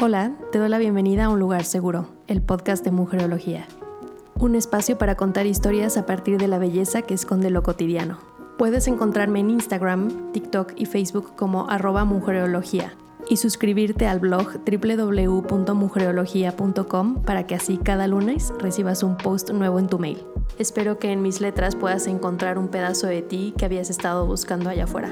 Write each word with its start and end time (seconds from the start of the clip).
Hola, 0.00 0.32
te 0.52 0.58
doy 0.58 0.68
la 0.68 0.78
bienvenida 0.78 1.24
a 1.24 1.28
Un 1.28 1.38
Lugar 1.38 1.64
Seguro, 1.64 2.08
el 2.26 2.42
podcast 2.42 2.84
de 2.84 2.90
Mujerología. 2.90 3.66
Un 4.38 4.54
espacio 4.54 4.98
para 4.98 5.16
contar 5.16 5.46
historias 5.46 5.96
a 5.96 6.04
partir 6.06 6.38
de 6.38 6.48
la 6.48 6.58
belleza 6.58 7.02
que 7.02 7.14
esconde 7.14 7.50
lo 7.50 7.62
cotidiano. 7.62 8.18
Puedes 8.58 8.88
encontrarme 8.88 9.40
en 9.40 9.50
Instagram, 9.50 10.32
TikTok 10.32 10.72
y 10.76 10.86
Facebook 10.86 11.36
como 11.36 11.70
arroba 11.70 12.04
mujerología 12.04 12.94
y 13.28 13.36
suscribirte 13.36 14.06
al 14.06 14.20
blog 14.20 14.60
www.mujerología.com 14.64 17.22
para 17.22 17.46
que 17.46 17.54
así 17.54 17.78
cada 17.78 18.06
lunes 18.06 18.52
recibas 18.58 19.02
un 19.02 19.16
post 19.16 19.50
nuevo 19.50 19.78
en 19.78 19.88
tu 19.88 19.98
mail. 19.98 20.22
Espero 20.58 20.98
que 20.98 21.12
en 21.12 21.22
mis 21.22 21.40
letras 21.40 21.76
puedas 21.76 22.06
encontrar 22.06 22.58
un 22.58 22.68
pedazo 22.68 23.06
de 23.06 23.22
ti 23.22 23.54
que 23.56 23.64
habías 23.64 23.88
estado 23.90 24.26
buscando 24.26 24.68
allá 24.68 24.84
afuera. 24.84 25.10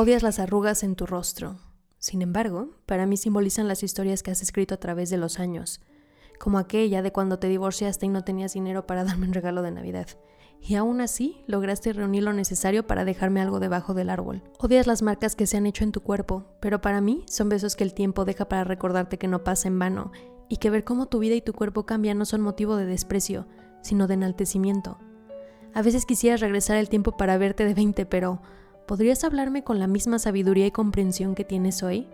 Odias 0.00 0.22
las 0.22 0.38
arrugas 0.38 0.82
en 0.82 0.94
tu 0.94 1.04
rostro. 1.04 1.58
Sin 1.98 2.22
embargo, 2.22 2.70
para 2.86 3.04
mí 3.04 3.18
simbolizan 3.18 3.68
las 3.68 3.82
historias 3.82 4.22
que 4.22 4.30
has 4.30 4.40
escrito 4.40 4.74
a 4.74 4.78
través 4.78 5.10
de 5.10 5.18
los 5.18 5.38
años, 5.38 5.82
como 6.38 6.56
aquella 6.56 7.02
de 7.02 7.12
cuando 7.12 7.38
te 7.38 7.48
divorciaste 7.48 8.06
y 8.06 8.08
no 8.08 8.24
tenías 8.24 8.54
dinero 8.54 8.86
para 8.86 9.04
darme 9.04 9.26
un 9.26 9.34
regalo 9.34 9.60
de 9.60 9.72
Navidad. 9.72 10.06
Y 10.58 10.76
aún 10.76 11.02
así 11.02 11.44
lograste 11.46 11.92
reunir 11.92 12.22
lo 12.22 12.32
necesario 12.32 12.86
para 12.86 13.04
dejarme 13.04 13.42
algo 13.42 13.60
debajo 13.60 13.92
del 13.92 14.08
árbol. 14.08 14.42
Odias 14.58 14.86
las 14.86 15.02
marcas 15.02 15.36
que 15.36 15.46
se 15.46 15.58
han 15.58 15.66
hecho 15.66 15.84
en 15.84 15.92
tu 15.92 16.00
cuerpo, 16.00 16.46
pero 16.60 16.80
para 16.80 17.02
mí 17.02 17.26
son 17.28 17.50
besos 17.50 17.76
que 17.76 17.84
el 17.84 17.92
tiempo 17.92 18.24
deja 18.24 18.48
para 18.48 18.64
recordarte 18.64 19.18
que 19.18 19.28
no 19.28 19.44
pasa 19.44 19.68
en 19.68 19.78
vano 19.78 20.12
y 20.48 20.56
que 20.56 20.70
ver 20.70 20.82
cómo 20.82 21.08
tu 21.08 21.18
vida 21.18 21.34
y 21.34 21.42
tu 21.42 21.52
cuerpo 21.52 21.84
cambian 21.84 22.16
no 22.16 22.24
son 22.24 22.40
motivo 22.40 22.76
de 22.76 22.86
desprecio, 22.86 23.46
sino 23.82 24.06
de 24.06 24.14
enaltecimiento. 24.14 24.96
A 25.74 25.82
veces 25.82 26.06
quisieras 26.06 26.40
regresar 26.40 26.78
el 26.78 26.88
tiempo 26.88 27.18
para 27.18 27.36
verte 27.36 27.66
de 27.66 27.74
20, 27.74 28.06
pero 28.06 28.40
¿podrías 28.86 29.24
hablarme 29.24 29.64
con 29.64 29.78
la 29.78 29.86
misma 29.86 30.18
sabiduría 30.18 30.66
y 30.66 30.70
comprensión 30.70 31.34
que 31.34 31.44
tienes 31.44 31.82
hoy? 31.82 32.08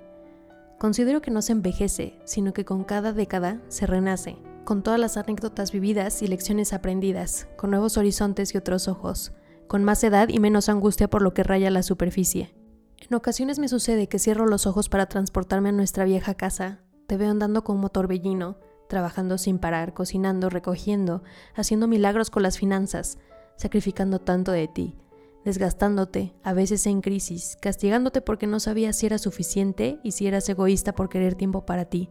Considero 0.78 1.22
que 1.22 1.30
no 1.30 1.40
se 1.42 1.52
envejece, 1.52 2.18
sino 2.24 2.52
que 2.52 2.64
con 2.64 2.84
cada 2.84 3.12
década 3.12 3.62
se 3.68 3.86
renace, 3.86 4.36
con 4.64 4.82
todas 4.82 5.00
las 5.00 5.16
anécdotas 5.16 5.72
vividas 5.72 6.22
y 6.22 6.26
lecciones 6.26 6.72
aprendidas, 6.72 7.48
con 7.56 7.70
nuevos 7.70 7.96
horizontes 7.96 8.54
y 8.54 8.58
otros 8.58 8.88
ojos, 8.88 9.32
con 9.68 9.84
más 9.84 10.04
edad 10.04 10.28
y 10.28 10.38
menos 10.38 10.68
angustia 10.68 11.08
por 11.08 11.22
lo 11.22 11.32
que 11.32 11.42
raya 11.42 11.70
la 11.70 11.82
superficie. 11.82 12.54
En 12.98 13.14
ocasiones 13.14 13.58
me 13.58 13.68
sucede 13.68 14.08
que 14.08 14.18
cierro 14.18 14.46
los 14.46 14.66
ojos 14.66 14.88
para 14.88 15.06
transportarme 15.06 15.70
a 15.70 15.72
nuestra 15.72 16.04
vieja 16.04 16.34
casa, 16.34 16.80
te 17.06 17.16
veo 17.16 17.30
andando 17.30 17.64
como 17.64 17.88
torbellino, 17.88 18.58
trabajando 18.88 19.38
sin 19.38 19.58
parar, 19.58 19.94
cocinando, 19.94 20.50
recogiendo, 20.50 21.22
haciendo 21.54 21.88
milagros 21.88 22.30
con 22.30 22.42
las 22.42 22.58
finanzas, 22.58 23.18
sacrificando 23.56 24.18
tanto 24.18 24.52
de 24.52 24.68
ti, 24.68 24.96
desgastándote, 25.46 26.34
a 26.42 26.52
veces 26.52 26.86
en 26.88 27.00
crisis, 27.00 27.56
castigándote 27.60 28.20
porque 28.20 28.48
no 28.48 28.58
sabías 28.58 28.96
si 28.96 29.06
era 29.06 29.16
suficiente 29.16 30.00
y 30.02 30.10
si 30.10 30.26
eras 30.26 30.48
egoísta 30.48 30.92
por 30.92 31.08
querer 31.08 31.36
tiempo 31.36 31.64
para 31.64 31.84
ti. 31.84 32.10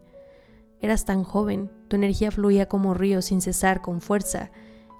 Eras 0.80 1.04
tan 1.04 1.22
joven, 1.22 1.70
tu 1.88 1.96
energía 1.96 2.30
fluía 2.30 2.66
como 2.66 2.94
río 2.94 3.20
sin 3.20 3.42
cesar, 3.42 3.82
con 3.82 4.00
fuerza, 4.00 4.50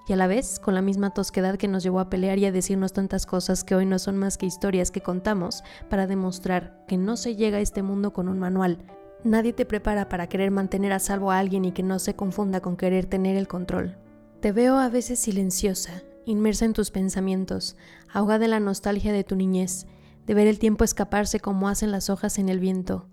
y 0.07 0.13
a 0.13 0.15
la 0.15 0.27
vez 0.27 0.59
con 0.59 0.75
la 0.75 0.83
misma 0.83 1.15
tosquedad 1.15 1.57
que 1.57 1.67
nos 1.67 1.81
llevó 1.81 1.99
a 1.99 2.11
pelear 2.11 2.37
y 2.37 2.45
a 2.45 2.51
decirnos 2.51 2.93
tantas 2.93 3.25
cosas 3.25 3.63
que 3.63 3.73
hoy 3.73 3.87
no 3.87 3.97
son 3.97 4.17
más 4.17 4.37
que 4.37 4.45
historias 4.45 4.91
que 4.91 5.01
contamos 5.01 5.63
para 5.89 6.05
demostrar 6.05 6.85
que 6.87 6.95
no 6.95 7.17
se 7.17 7.35
llega 7.35 7.57
a 7.57 7.61
este 7.61 7.81
mundo 7.81 8.13
con 8.13 8.29
un 8.29 8.37
manual. 8.37 8.77
Nadie 9.23 9.51
te 9.51 9.65
prepara 9.65 10.09
para 10.09 10.27
querer 10.27 10.51
mantener 10.51 10.93
a 10.93 10.99
salvo 10.99 11.31
a 11.31 11.39
alguien 11.39 11.65
y 11.65 11.71
que 11.71 11.81
no 11.81 11.97
se 11.97 12.15
confunda 12.15 12.61
con 12.61 12.77
querer 12.77 13.07
tener 13.07 13.35
el 13.35 13.47
control. 13.47 13.97
Te 14.41 14.51
veo 14.51 14.77
a 14.77 14.89
veces 14.89 15.17
silenciosa, 15.17 16.03
inmersa 16.27 16.65
en 16.65 16.73
tus 16.73 16.91
pensamientos, 16.91 17.77
ahogada 18.11 18.45
en 18.45 18.51
la 18.51 18.59
nostalgia 18.59 19.13
de 19.13 19.23
tu 19.23 19.35
niñez, 19.35 19.87
de 20.25 20.33
ver 20.33 20.47
el 20.47 20.59
tiempo 20.59 20.83
escaparse 20.83 21.39
como 21.39 21.69
hacen 21.69 21.91
las 21.91 22.09
hojas 22.09 22.37
en 22.37 22.49
el 22.49 22.59
viento. 22.59 23.07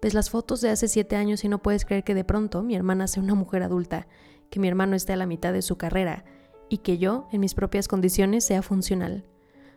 Ves 0.00 0.14
las 0.14 0.30
fotos 0.30 0.60
de 0.60 0.70
hace 0.70 0.88
siete 0.88 1.16
años 1.16 1.44
y 1.44 1.48
no 1.48 1.60
puedes 1.60 1.84
creer 1.84 2.04
que 2.04 2.14
de 2.14 2.24
pronto 2.24 2.62
mi 2.62 2.76
hermana 2.76 3.08
sea 3.08 3.22
una 3.22 3.34
mujer 3.34 3.64
adulta, 3.64 4.06
que 4.50 4.60
mi 4.60 4.68
hermano 4.68 4.94
esté 4.94 5.12
a 5.12 5.16
la 5.16 5.26
mitad 5.26 5.52
de 5.52 5.62
su 5.62 5.76
carrera 5.76 6.24
y 6.68 6.78
que 6.78 6.98
yo, 6.98 7.26
en 7.32 7.40
mis 7.40 7.54
propias 7.54 7.88
condiciones, 7.88 8.44
sea 8.44 8.62
funcional. 8.62 9.26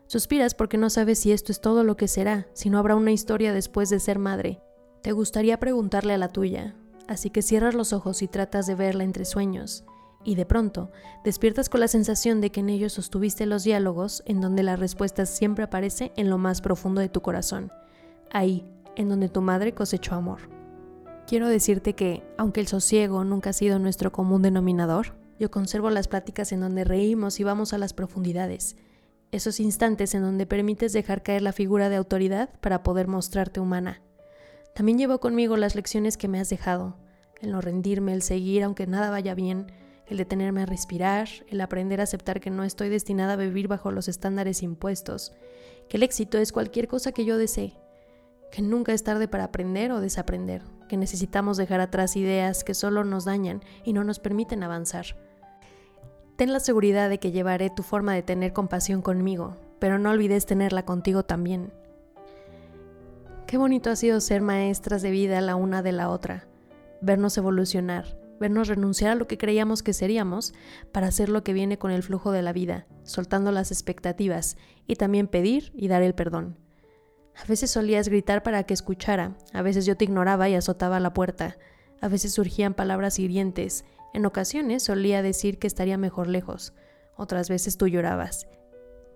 Suspiras 0.06 0.53
porque 0.53 0.78
no 0.78 0.92
sabes 0.92 1.18
si 1.18 1.32
esto 1.32 1.52
es 1.52 1.59
todo 1.59 1.84
lo 1.84 1.98
que 1.98 2.08
será, 2.08 2.48
si 2.53 2.70
no 2.70 2.78
habrá 2.78 2.96
una 2.96 3.12
historia 3.12 3.53
después 3.53 3.90
de 3.90 4.00
ser 4.00 4.20
madre. 4.20 4.62
Te 5.02 5.12
gustaría 5.12 5.59
preguntarle 5.59 6.14
a 6.14 6.18
la 6.20 6.30
tuya, 6.30 6.76
así 7.08 7.32
que 7.32 7.42
cierras 7.42 7.74
los 7.74 7.92
ojos 7.92 8.22
y 8.22 8.28
tratas 8.28 8.68
de 8.68 8.76
verla 8.76 9.03
entre 9.03 9.26
sueños 9.26 9.84
y 10.23 10.35
de 10.35 10.45
pronto 10.45 10.91
despiertas 11.23 11.69
con 11.69 11.79
la 11.79 11.88
sensación 11.88 12.41
de 12.41 12.51
que 12.51 12.61
en 12.61 12.69
ellos 12.69 12.94
sostuviste 12.94 13.45
los 13.45 13.63
diálogos 13.63 14.23
en 14.25 14.41
donde 14.41 14.63
la 14.63 14.75
respuesta 14.75 15.25
siempre 15.25 15.63
aparece 15.63 16.11
en 16.16 16.29
lo 16.29 16.38
más 16.38 16.61
profundo 16.61 17.01
de 17.01 17.09
tu 17.09 17.22
corazón, 17.22 17.72
ahí, 18.31 18.66
en 18.95 19.09
donde 19.09 19.29
tu 19.29 19.41
madre 19.41 19.73
cosechó 19.73 20.16
amor. 20.16 20.39
Quiero 21.28 21.47
decirte 21.47 21.94
que, 21.94 22.23
aunque 22.38 22.59
el 22.59 22.67
sosiego 22.67 23.23
nunca 23.23 23.51
ha 23.51 23.53
sido 23.53 23.79
nuestro 23.79 24.11
común 24.11 24.41
denominador, 24.41 25.16
yo 25.39 25.50
conservo 25.50 25.89
las 25.89 26.07
pláticas 26.07 26.51
en 26.51 26.59
donde 26.59 26.84
reímos 26.84 27.40
y 27.40 27.44
vamos 27.44 27.73
a 27.73 27.78
las 27.78 27.94
profundidades, 27.94 28.75
esos 29.31 29.59
instantes 29.59 30.13
en 30.13 30.22
donde 30.22 30.45
permites 30.45 30.94
dejar 30.94 31.23
caer 31.23 31.41
la 31.41 31.53
figura 31.53 31.90
de 31.90 31.95
autoridad 31.95 32.50
para 32.61 32.84
poder 32.84 33.07
mostrarte 33.07 33.59
humana. 33.59 34.01
También 34.75 34.97
llevo 34.97 35.19
conmigo 35.19 35.57
las 35.57 35.75
lecciones 35.75 36.17
que 36.17 36.28
me 36.28 36.40
has 36.40 36.50
dejado, 36.50 36.97
el 37.41 37.51
no 37.51 37.61
rendirme, 37.61 38.13
el 38.13 38.22
seguir 38.22 38.63
aunque 38.63 38.85
nada 38.85 39.09
vaya 39.09 39.34
bien, 39.34 39.72
el 40.08 40.18
detenerme 40.18 40.62
a 40.62 40.66
respirar, 40.66 41.30
el 41.47 41.62
aprender 41.62 42.00
a 42.00 42.03
aceptar 42.03 42.40
que 42.40 42.50
no 42.50 42.64
estoy 42.64 42.90
destinada 42.90 43.34
a 43.34 43.38
vivir 43.38 43.68
bajo 43.68 43.91
los 43.91 44.08
estándares 44.08 44.64
impuestos, 44.64 45.34
que 45.90 45.97
el 45.97 46.03
éxito 46.03 46.38
es 46.38 46.52
cualquier 46.52 46.88
cosa 46.88 47.12
que 47.12 47.25
yo 47.25 47.38
desee, 47.38 47.78
que 48.52 48.62
nunca 48.62 48.94
es 48.94 49.03
tarde 49.03 49.28
para 49.28 49.46
aprender 49.46 49.91
o 49.91 50.02
desaprender, 50.02 50.62
que 50.88 50.97
necesitamos 50.97 51.58
dejar 51.58 51.80
atrás 51.80 52.16
ideas 52.16 52.64
que 52.64 52.74
solo 52.74 53.03
nos 53.03 53.25
dañan 53.25 53.64
y 53.84 53.94
no 53.94 54.03
nos 54.03 54.19
permiten 54.19 54.64
avanzar. 54.64 55.06
Ten 56.35 56.52
la 56.52 56.59
seguridad 56.59 57.09
de 57.09 57.20
que 57.20 57.31
llevaré 57.31 57.70
tu 57.70 57.84
forma 57.84 58.14
de 58.14 58.24
tener 58.24 58.53
compasión 58.53 59.02
conmigo, 59.02 59.56
pero 59.80 60.00
no 60.00 60.12
olvides 60.12 60.46
tenerla 60.46 60.85
contigo 60.85 61.24
también. 61.24 61.72
Qué 63.47 63.58
bonito 63.58 63.90
ha 63.91 63.96
sido 63.96 64.20
ser 64.20 64.41
maestras 64.41 65.02
de 65.02 65.12
vida 65.12 65.40
la 65.41 65.56
una 65.56 65.84
de 65.84 65.91
la 65.91 66.09
otra, 66.09 66.47
vernos 67.02 67.38
evolucionar, 67.38 68.18
vernos 68.44 68.68
renunciar 68.68 69.12
a 69.12 69.16
lo 69.16 69.26
que 69.26 69.38
creíamos 69.38 69.84
que 69.84 69.94
seríamos 69.94 70.54
para 70.92 71.08
hacer 71.08 71.30
lo 71.30 71.46
que 71.46 71.54
viene 71.54 71.78
con 71.78 71.92
el 71.92 72.04
flujo 72.04 72.34
de 72.34 72.42
la 72.42 72.52
vida, 72.52 72.88
soltando 73.04 73.54
las 73.54 73.72
expectativas 73.72 74.58
y 74.86 74.98
también 74.98 75.28
pedir 75.30 75.72
y 75.78 75.88
dar 75.88 76.02
el 76.02 76.14
perdón. 76.14 76.58
A 77.42 77.46
veces 77.46 77.72
solías 77.72 78.09
gritar 78.09 78.44
para 78.44 78.64
que 78.64 78.74
escuchara, 78.74 79.38
a 79.53 79.62
veces 79.62 79.86
yo 79.86 79.96
te 79.96 80.03
ignoraba 80.03 80.50
y 80.50 80.56
azotaba 80.56 81.00
la 81.00 81.14
puerta, 81.14 81.58
a 82.02 82.09
veces 82.09 82.34
surgían 82.34 82.74
palabras 82.74 83.18
hirientes, 83.18 83.86
en 84.14 84.26
ocasiones 84.26 84.84
solía 84.84 85.22
decir 85.22 85.58
que 85.58 85.68
estaría 85.68 85.98
mejor 85.98 86.28
lejos, 86.28 86.74
otras 87.16 87.48
veces 87.48 87.78
tú 87.78 87.88
llorabas. 87.88 88.48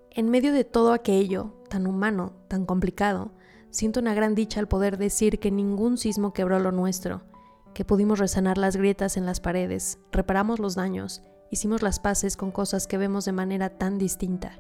En 0.10 0.30
medio 0.30 0.54
de 0.54 0.64
todo 0.64 0.94
aquello, 0.94 1.54
tan 1.68 1.86
humano, 1.86 2.32
tan 2.48 2.66
complicado, 2.66 3.34
siento 3.72 4.00
una 4.00 4.14
gran 4.14 4.36
dicha 4.36 4.62
al 4.62 4.70
poder 4.70 4.98
decir 4.98 5.38
que 5.40 5.52
ningún 5.52 5.98
sismo 5.98 6.32
quebró 6.32 6.60
lo 6.60 6.72
nuestro, 6.72 7.24
que 7.78 7.86
pudimos 7.86 8.18
resanar 8.18 8.58
las 8.58 8.76
grietas 8.76 9.18
en 9.18 9.28
las 9.28 9.40
paredes, 9.40 10.00
reparamos 10.12 10.58
los 10.58 10.74
daños, 10.74 11.22
hicimos 11.52 11.84
las 11.84 12.00
paces 12.00 12.36
con 12.36 12.50
cosas 12.50 12.88
que 12.88 12.98
vemos 12.98 13.24
de 13.26 13.34
manera 13.34 13.70
tan 13.70 14.00
distinta. 14.00 14.58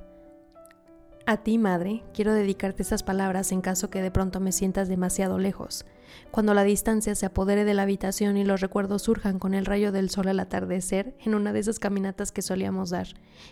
A 1.25 1.37
ti, 1.37 1.57
madre, 1.57 2.03
quiero 2.13 2.31
dedicarte 2.31 2.83
estas 2.83 3.01
palabras 3.01 3.51
en 3.51 3.61
caso 3.61 3.89
que 3.89 4.03
de 4.03 4.11
pronto 4.11 4.39
me 4.39 4.51
sientas 4.51 4.87
demasiado 4.87 5.39
lejos, 5.39 5.83
cuando 6.29 6.53
la 6.53 6.63
distancia 6.63 7.15
se 7.15 7.25
apodere 7.25 7.65
de 7.65 7.73
la 7.73 7.81
habitación 7.81 8.37
y 8.37 8.43
los 8.43 8.61
recuerdos 8.61 9.01
surjan 9.01 9.39
con 9.39 9.55
el 9.55 9.65
rayo 9.65 9.91
del 9.91 10.11
sol 10.11 10.27
al 10.27 10.39
atardecer 10.39 11.17
en 11.25 11.33
una 11.33 11.53
de 11.53 11.59
esas 11.59 11.79
caminatas 11.79 12.31
que 12.31 12.43
solíamos 12.43 12.91
dar, 12.91 13.07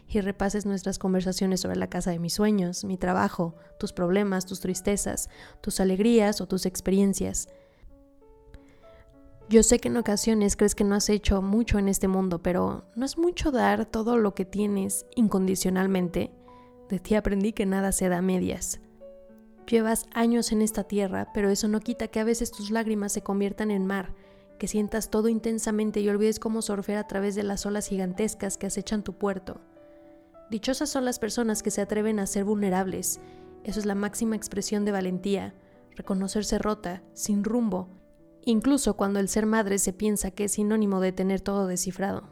y 0.08 0.22
repases 0.22 0.68
nuestras 0.68 1.00
conversaciones 1.00 1.62
sobre 1.62 1.78
la 1.78 1.90
casa 1.90 2.12
de 2.12 2.20
mis 2.20 2.36
sueños, 2.36 2.84
mi 2.86 3.00
trabajo, 3.00 3.56
tus 3.80 3.94
problemas, 3.94 4.46
tus 4.46 4.60
tristezas, 4.60 5.28
tus 5.60 5.80
alegrías 5.80 6.40
o 6.40 6.48
tus 6.48 6.68
experiencias, 6.68 7.48
yo 9.48 9.62
sé 9.62 9.80
que 9.80 9.90
en 9.90 9.98
ocasiones 9.98 10.56
crees 10.56 10.74
que 10.74 10.84
no 10.84 10.96
has 10.96 11.10
hecho 11.10 11.42
mucho 11.42 11.78
en 11.78 11.88
este 11.88 12.08
mundo, 12.08 12.42
pero 12.42 12.86
no 12.96 13.06
es 13.06 13.18
mucho 13.18 13.52
dar 13.52 13.86
todo 13.86 14.18
lo 14.18 14.34
que 14.34 14.44
tienes 14.44 15.06
incondicionalmente. 15.16 16.32
De 16.90 17.00
ti 17.00 17.16
aprendí 17.16 17.54
que 17.54 17.68
nada 17.68 17.92
se 17.92 18.10
da 18.10 18.18
a 18.18 18.22
medias. 18.24 18.80
Llevas 19.68 20.06
años 20.14 20.52
en 20.52 20.62
esta 20.62 20.84
tierra, 20.84 21.30
pero 21.34 21.50
eso 21.50 21.68
no 21.68 21.80
quita 21.80 22.08
que 22.08 22.20
a 22.20 22.24
veces 22.24 22.52
tus 22.52 22.72
lágrimas 22.72 23.12
se 23.12 23.22
conviertan 23.22 23.70
en 23.70 23.86
mar, 23.86 24.16
que 24.58 24.68
sientas 24.68 25.10
todo 25.12 25.30
intensamente 25.30 26.00
y 26.00 26.10
olvides 26.10 26.40
cómo 26.40 26.62
surfear 26.62 26.98
a 26.98 27.08
través 27.08 27.36
de 27.36 27.44
las 27.44 27.66
olas 27.66 27.88
gigantescas 27.88 28.58
que 28.58 28.68
acechan 28.68 29.04
tu 29.04 29.14
puerto. 29.14 29.62
Dichosas 30.50 30.90
son 30.90 31.06
las 31.06 31.20
personas 31.20 31.62
que 31.62 31.72
se 31.72 31.82
atreven 31.82 32.20
a 32.20 32.28
ser 32.28 32.44
vulnerables 32.44 33.20
Eso 33.64 33.80
es 33.80 33.88
la 33.88 33.96
máxima 33.96 34.36
expresión 34.36 34.86
de 34.86 34.92
valentía, 34.92 35.56
reconocerse 35.96 36.60
rota, 36.60 37.02
sin 37.14 37.44
rumbo, 37.44 37.90
incluso 38.46 38.96
cuando 38.96 39.20
el 39.20 39.28
ser 39.28 39.46
madre 39.46 39.80
se 39.80 39.92
piensa 39.92 40.32
que 40.32 40.46
es 40.46 40.54
sinónimo 40.54 41.02
de 41.02 41.12
tener 41.12 41.42
todo 41.42 41.68
descifrado. 41.68 42.30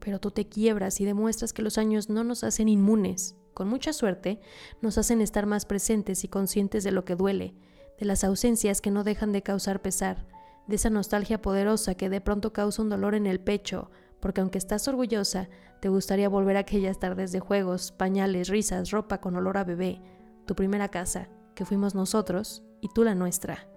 Pero 0.00 0.20
tú 0.20 0.30
te 0.30 0.48
quiebras 0.48 1.00
y 1.00 1.04
demuestras 1.04 1.52
que 1.52 1.62
los 1.62 1.78
años 1.78 2.10
no 2.10 2.24
nos 2.24 2.44
hacen 2.44 2.68
inmunes. 2.68 3.36
Con 3.54 3.68
mucha 3.68 3.92
suerte, 3.92 4.40
nos 4.82 4.98
hacen 4.98 5.20
estar 5.20 5.46
más 5.46 5.64
presentes 5.64 6.24
y 6.24 6.28
conscientes 6.28 6.84
de 6.84 6.92
lo 6.92 7.04
que 7.04 7.16
duele, 7.16 7.54
de 7.98 8.04
las 8.04 8.24
ausencias 8.24 8.80
que 8.80 8.90
no 8.90 9.04
dejan 9.04 9.32
de 9.32 9.42
causar 9.42 9.80
pesar, 9.80 10.26
de 10.66 10.76
esa 10.76 10.90
nostalgia 10.90 11.40
poderosa 11.40 11.94
que 11.94 12.10
de 12.10 12.20
pronto 12.20 12.52
causa 12.52 12.82
un 12.82 12.90
dolor 12.90 13.14
en 13.14 13.26
el 13.26 13.40
pecho, 13.40 13.90
porque 14.20 14.40
aunque 14.40 14.58
estás 14.58 14.88
orgullosa, 14.88 15.48
te 15.80 15.88
gustaría 15.88 16.28
volver 16.28 16.56
a 16.56 16.60
aquellas 16.60 16.98
tardes 16.98 17.32
de 17.32 17.40
juegos, 17.40 17.92
pañales, 17.92 18.48
risas, 18.48 18.90
ropa 18.90 19.20
con 19.20 19.36
olor 19.36 19.56
a 19.56 19.64
bebé, 19.64 20.02
tu 20.46 20.54
primera 20.54 20.88
casa, 20.88 21.28
que 21.54 21.64
fuimos 21.64 21.94
nosotros, 21.94 22.62
y 22.80 22.88
tú 22.88 23.04
la 23.04 23.14
nuestra. 23.14 23.68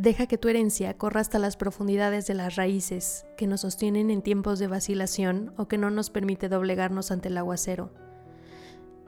Deja 0.00 0.26
que 0.26 0.38
tu 0.38 0.48
herencia 0.48 0.96
corra 0.96 1.20
hasta 1.20 1.38
las 1.38 1.58
profundidades 1.58 2.26
de 2.26 2.32
las 2.32 2.56
raíces 2.56 3.26
que 3.36 3.46
nos 3.46 3.60
sostienen 3.60 4.10
en 4.10 4.22
tiempos 4.22 4.58
de 4.58 4.66
vacilación 4.66 5.52
o 5.58 5.68
que 5.68 5.76
no 5.76 5.90
nos 5.90 6.08
permite 6.08 6.48
doblegarnos 6.48 7.10
ante 7.10 7.28
el 7.28 7.36
aguacero. 7.36 7.92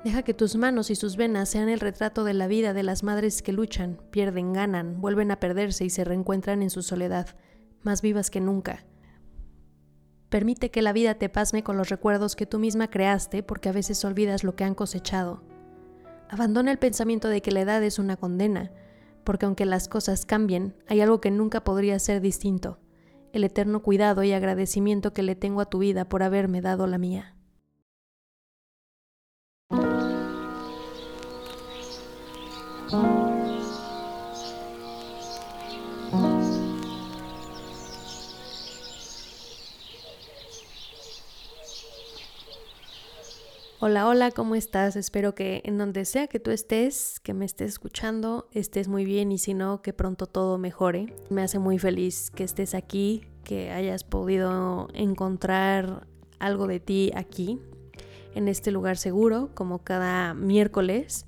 Deja 0.05 0.23
que 0.23 0.35
tus 0.35 0.55
manos 0.55 0.91
y 0.91 0.95
sus 0.95 1.17
venas 1.17 1.49
sean 1.49 1.71
el 1.71 1.81
retrato 1.81 2.25
de 2.25 2.35
la 2.35 2.47
vida 2.47 2.75
de 2.75 2.83
las 2.83 3.05
madres 3.05 3.41
que 3.41 3.55
luchan, 3.55 4.03
pierden, 4.11 4.53
ganan, 4.53 5.01
vuelven 5.01 5.31
a 5.31 5.41
perderse 5.41 5.87
y 5.87 5.89
se 5.89 6.05
reencuentran 6.05 6.61
en 6.61 6.69
su 6.69 6.83
soledad, 6.83 7.27
más 7.81 8.03
vivas 8.03 8.29
que 8.29 8.43
nunca. 8.43 8.85
Permite 10.29 10.71
que 10.71 10.83
la 10.83 10.93
vida 10.93 11.15
te 11.15 11.31
pasme 11.31 11.65
con 11.65 11.79
los 11.79 11.89
recuerdos 11.89 12.37
que 12.37 12.45
tú 12.45 12.59
misma 12.59 12.91
creaste 12.91 13.43
porque 13.43 13.71
a 13.71 13.73
veces 13.73 14.05
olvidas 14.05 14.45
lo 14.45 14.57
que 14.57 14.65
han 14.65 14.75
cosechado. 14.75 15.43
Abandona 16.29 16.71
el 16.71 16.79
pensamiento 16.79 17.29
de 17.29 17.41
que 17.41 17.51
la 17.51 17.63
edad 17.63 17.83
es 17.83 17.99
una 17.99 18.19
condena, 18.19 18.73
porque 19.25 19.47
aunque 19.47 19.67
las 19.67 19.89
cosas 19.89 20.27
cambien, 20.27 20.75
hay 20.89 21.01
algo 21.01 21.21
que 21.21 21.31
nunca 21.31 21.65
podría 21.65 21.99
ser 21.99 22.21
distinto, 22.21 22.79
el 23.33 23.45
eterno 23.45 23.83
cuidado 23.83 24.23
y 24.23 24.33
agradecimiento 24.33 25.13
que 25.13 25.23
le 25.23 25.37
tengo 25.37 25.61
a 25.61 25.67
tu 25.67 25.79
vida 25.79 26.05
por 26.09 26.23
haberme 26.23 26.61
dado 26.61 26.87
la 26.87 26.99
mía. 26.99 27.35
Hola, 43.85 44.07
hola, 44.07 44.31
¿cómo 44.31 44.55
estás? 44.55 44.95
Espero 44.95 45.35
que 45.35 45.61
en 45.65 45.77
donde 45.77 46.05
sea 46.05 46.29
que 46.29 46.39
tú 46.39 46.53
estés, 46.53 47.19
que 47.19 47.35
me 47.35 47.45
estés 47.45 47.71
escuchando, 47.73 48.47
estés 48.53 48.87
muy 48.87 49.05
bien 49.05 49.33
y 49.33 49.39
si 49.39 49.55
no, 49.55 49.83
que 49.83 49.93
pronto 49.93 50.27
todo 50.27 50.57
mejore. 50.57 51.13
Me 51.31 51.43
hace 51.43 51.59
muy 51.59 51.81
feliz 51.81 52.31
que 52.31 52.45
estés 52.45 52.77
aquí, 52.77 53.25
que 53.43 53.73
hayas 53.73 54.05
podido 54.05 54.87
encontrar 54.95 56.07
algo 56.39 56.69
de 56.69 56.79
ti 56.79 57.11
aquí, 57.17 57.59
en 58.37 58.47
este 58.47 58.71
lugar 58.71 58.99
seguro, 58.99 59.51
como 59.53 59.81
cada 59.81 60.33
miércoles. 60.33 61.27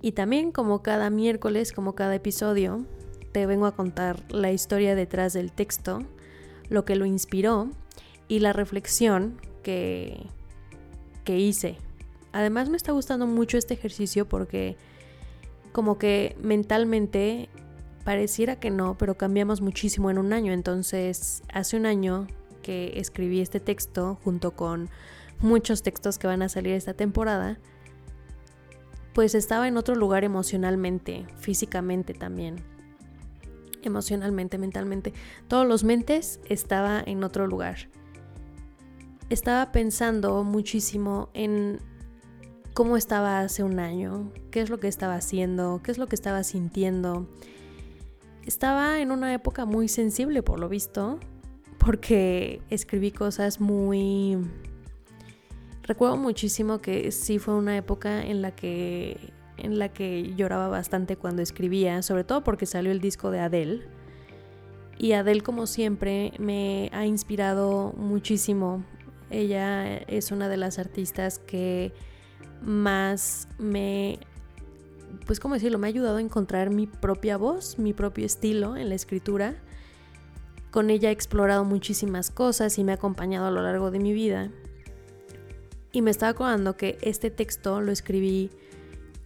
Y 0.00 0.12
también 0.12 0.52
como 0.52 0.82
cada 0.82 1.10
miércoles, 1.10 1.74
como 1.74 1.94
cada 1.94 2.14
episodio, 2.14 2.86
te 3.32 3.44
vengo 3.44 3.66
a 3.66 3.76
contar 3.76 4.24
la 4.32 4.50
historia 4.50 4.94
detrás 4.94 5.34
del 5.34 5.52
texto, 5.52 5.98
lo 6.70 6.86
que 6.86 6.96
lo 6.96 7.04
inspiró 7.04 7.68
y 8.28 8.38
la 8.38 8.54
reflexión 8.54 9.38
que, 9.62 10.26
que 11.24 11.38
hice. 11.38 11.76
Además 12.32 12.68
me 12.68 12.76
está 12.76 12.92
gustando 12.92 13.26
mucho 13.26 13.58
este 13.58 13.74
ejercicio 13.74 14.28
porque 14.28 14.76
como 15.72 15.98
que 15.98 16.36
mentalmente 16.40 17.48
pareciera 18.04 18.56
que 18.56 18.70
no, 18.70 18.96
pero 18.98 19.16
cambiamos 19.16 19.60
muchísimo 19.60 20.10
en 20.10 20.18
un 20.18 20.32
año. 20.32 20.52
Entonces, 20.52 21.42
hace 21.52 21.76
un 21.76 21.86
año 21.86 22.26
que 22.62 22.94
escribí 22.96 23.40
este 23.40 23.60
texto 23.60 24.18
junto 24.22 24.52
con 24.52 24.88
muchos 25.40 25.82
textos 25.82 26.18
que 26.18 26.26
van 26.26 26.42
a 26.42 26.48
salir 26.48 26.74
esta 26.74 26.94
temporada 26.94 27.58
pues 29.12 29.34
estaba 29.34 29.68
en 29.68 29.76
otro 29.76 29.94
lugar 29.94 30.24
emocionalmente, 30.24 31.26
físicamente 31.36 32.14
también. 32.14 32.56
Emocionalmente, 33.82 34.58
mentalmente. 34.58 35.12
Todos 35.48 35.66
los 35.66 35.84
mentes 35.84 36.40
estaba 36.48 37.02
en 37.04 37.24
otro 37.24 37.46
lugar. 37.46 37.88
Estaba 39.30 39.72
pensando 39.72 40.44
muchísimo 40.44 41.30
en 41.32 41.78
cómo 42.74 42.96
estaba 42.96 43.40
hace 43.40 43.62
un 43.62 43.78
año, 43.78 44.32
qué 44.50 44.60
es 44.60 44.68
lo 44.68 44.78
que 44.78 44.88
estaba 44.88 45.14
haciendo, 45.14 45.80
qué 45.82 45.92
es 45.92 45.98
lo 45.98 46.06
que 46.06 46.16
estaba 46.16 46.42
sintiendo. 46.42 47.26
Estaba 48.44 49.00
en 49.00 49.12
una 49.12 49.32
época 49.32 49.64
muy 49.64 49.88
sensible 49.88 50.42
por 50.42 50.58
lo 50.58 50.68
visto, 50.68 51.18
porque 51.78 52.60
escribí 52.68 53.10
cosas 53.12 53.60
muy 53.60 54.36
Recuerdo 55.90 56.16
muchísimo 56.16 56.78
que 56.78 57.10
sí 57.10 57.40
fue 57.40 57.54
una 57.54 57.76
época 57.76 58.24
en 58.24 58.42
la 58.42 58.52
que 58.54 59.32
en 59.56 59.78
la 59.80 59.88
que 59.88 60.34
lloraba 60.36 60.68
bastante 60.68 61.16
cuando 61.16 61.42
escribía, 61.42 62.02
sobre 62.02 62.22
todo 62.22 62.44
porque 62.44 62.64
salió 62.64 62.92
el 62.92 63.00
disco 63.00 63.32
de 63.32 63.40
Adele. 63.40 63.82
Y 64.98 65.12
Adele, 65.14 65.40
como 65.40 65.66
siempre, 65.66 66.32
me 66.38 66.90
ha 66.92 67.06
inspirado 67.06 67.92
muchísimo. 67.96 68.84
Ella 69.30 69.96
es 69.96 70.32
una 70.32 70.48
de 70.48 70.56
las 70.56 70.78
artistas 70.78 71.38
que 71.38 71.92
más 72.62 73.48
me, 73.58 74.18
pues 75.26 75.40
cómo 75.40 75.54
decirlo, 75.54 75.78
me 75.78 75.86
ha 75.86 75.88
ayudado 75.88 76.16
a 76.16 76.20
encontrar 76.20 76.70
mi 76.70 76.86
propia 76.86 77.36
voz, 77.36 77.78
mi 77.78 77.92
propio 77.92 78.26
estilo 78.26 78.76
en 78.76 78.88
la 78.88 78.94
escritura. 78.94 79.54
Con 80.70 80.90
ella 80.90 81.08
he 81.08 81.12
explorado 81.12 81.64
muchísimas 81.64 82.30
cosas 82.30 82.78
y 82.78 82.84
me 82.84 82.92
ha 82.92 82.96
acompañado 82.96 83.46
a 83.46 83.50
lo 83.50 83.62
largo 83.62 83.90
de 83.90 83.98
mi 83.98 84.12
vida. 84.12 84.50
Y 85.92 86.02
me 86.02 86.10
estaba 86.10 86.30
acordando 86.30 86.76
que 86.76 86.98
este 87.02 87.30
texto 87.30 87.80
lo 87.80 87.90
escribí 87.90 88.50